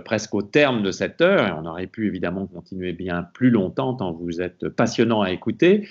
[0.04, 3.94] presque au terme de cette heure et on aurait pu évidemment continuer bien plus longtemps
[3.94, 5.88] tant vous êtes passionnant à écouter.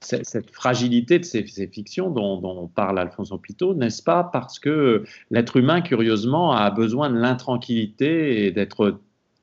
[0.00, 5.56] cette fragilité de ces, fictions dont, dont, parle Alphonse Pito, n'est-ce pas parce que l'être
[5.56, 8.98] humain, curieusement, a besoin de l'intranquillité et d'être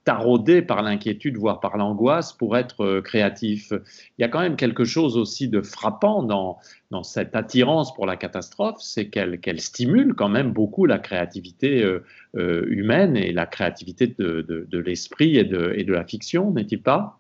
[0.10, 3.72] taraudé par l'inquiétude, voire par l'angoisse, pour être euh, créatif.
[4.18, 6.58] Il y a quand même quelque chose aussi de frappant dans,
[6.90, 12.04] dans cette attirance pour la catastrophe, c'est qu'elle stimule quand même beaucoup la créativité euh,
[12.36, 16.82] euh, humaine et la créativité de, de, l'esprit et de, et de la fiction, n'est-il
[16.82, 17.20] pas?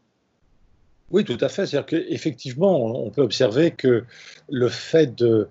[1.12, 1.68] Oui, tout à fait.
[1.68, 4.04] C'est-à-dire qu'effectivement, on peut observer que
[4.50, 5.48] le fait de,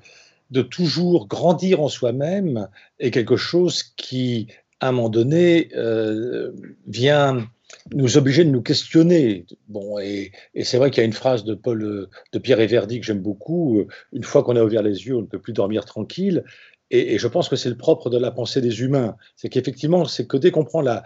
[0.50, 2.66] de toujours grandir en soi-même
[2.98, 4.48] est quelque chose qui
[4.80, 6.52] à un moment donné, euh,
[6.86, 7.48] vient
[7.92, 9.46] nous obliger de nous questionner.
[9.68, 13.06] Bon, et, c'est vrai qu'il y a une phrase de Paul, de Pierre Everdy que
[13.06, 13.84] j'aime beaucoup.
[14.12, 16.44] Une fois qu'on a ouvert les yeux, on ne peut plus dormir tranquille.
[16.90, 19.16] Et, je pense que c'est le propre de la pensée des humains.
[19.36, 21.04] C'est qu'effectivement, c'est que dès qu'on prend la,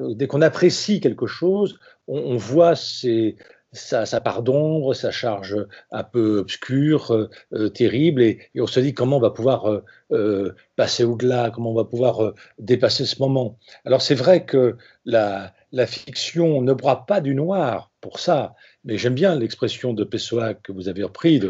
[0.00, 3.36] dès qu'on apprécie quelque chose, on voit ces,
[3.74, 5.56] sa, part d'ombre, sa charge
[5.90, 10.54] un peu obscure, euh, euh, terrible, et, on se dit comment on va pouvoir euh,
[10.76, 13.58] passer au-delà, comment on va pouvoir dépasser ce moment.
[13.84, 18.54] Alors c'est vrai que la, la fiction ne broie pas du noir pour ça,
[18.84, 21.40] mais j'aime bien l'expression de Pessoa que vous avez repris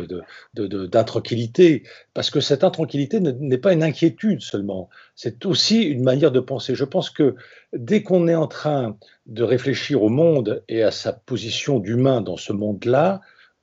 [0.54, 1.82] d'intranquillité,
[2.14, 6.74] parce que cette intranquillité n'est pas une inquiétude seulement, c'est aussi une manière de penser.
[6.74, 7.34] Je pense que
[7.72, 12.36] dès qu'on est en train de réfléchir au monde et à sa position d'humain dans
[12.36, 13.20] ce monde-là,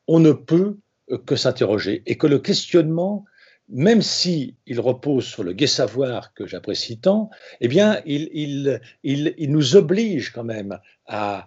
[0.07, 0.77] on ne peut
[1.25, 3.25] que s'interroger et que le questionnement
[3.73, 7.29] même si repose sur le gai savoir que j'apprécie tant,
[7.61, 11.45] eh bien, il, nous oblige quand même à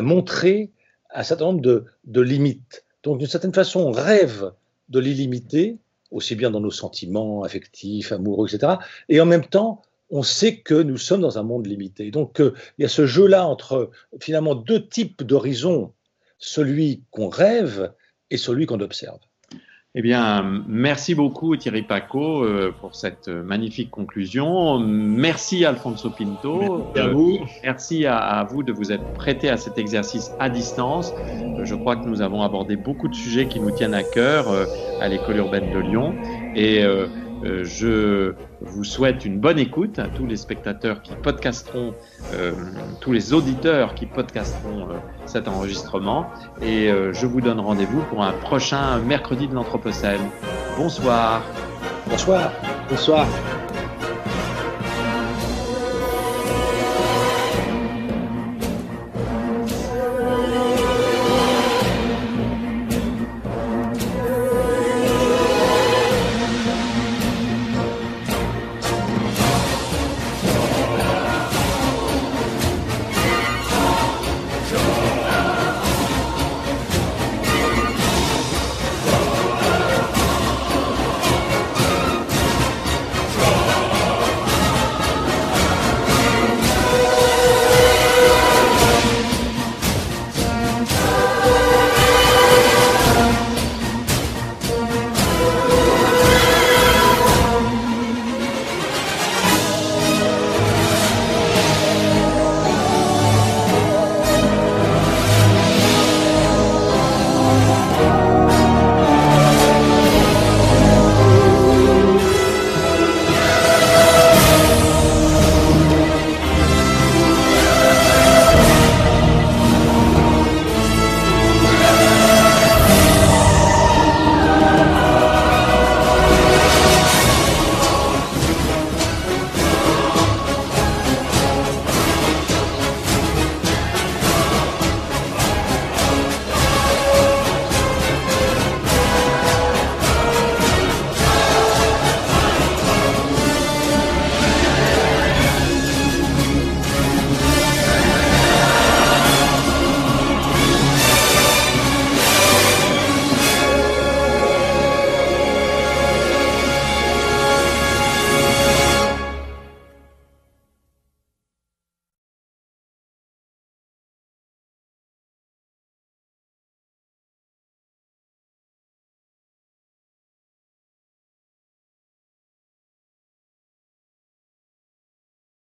[0.00, 0.70] montrer
[1.14, 2.84] un certain nombre de, limites.
[3.02, 4.52] Donc, d'une certaine façon, on rêve
[4.88, 5.78] de l'illimité,
[6.10, 8.74] aussi bien dans nos sentiments affectifs, amoureux, etc.
[9.08, 12.10] Et en même temps, on sait que nous sommes dans un monde limité.
[12.10, 13.90] Donc, euh, il y a ce jeu-là entre
[14.20, 15.92] finalement deux types d'horizons,
[16.38, 17.92] celui qu'on rêve
[18.30, 19.20] et celui qu'on observe.
[19.94, 24.78] Eh bien, merci beaucoup Thierry Paco euh, pour cette magnifique conclusion.
[24.78, 26.86] Merci Alfonso Pinto.
[26.94, 27.38] Merci à vous.
[27.62, 31.12] merci à, vous de vous être prêté à cet exercice à distance.
[31.58, 34.48] Euh, je crois que nous avons abordé beaucoup de sujets qui nous tiennent à cœur
[34.48, 34.64] euh,
[35.02, 36.14] à l'école urbaine de Lyon.
[36.56, 36.82] Et
[37.44, 41.94] euh, je vous souhaite une bonne écoute à tous les spectateurs qui podcasteront,
[42.34, 42.52] euh,
[43.00, 44.94] tous les auditeurs qui podcasteront euh,
[45.26, 46.26] cet enregistrement.
[46.62, 50.20] Et je vous donne rendez-vous pour un prochain mercredi de l'Anthropocène.
[50.76, 51.42] Bonsoir.
[52.08, 52.52] Bonsoir.
[52.88, 53.26] Bonsoir.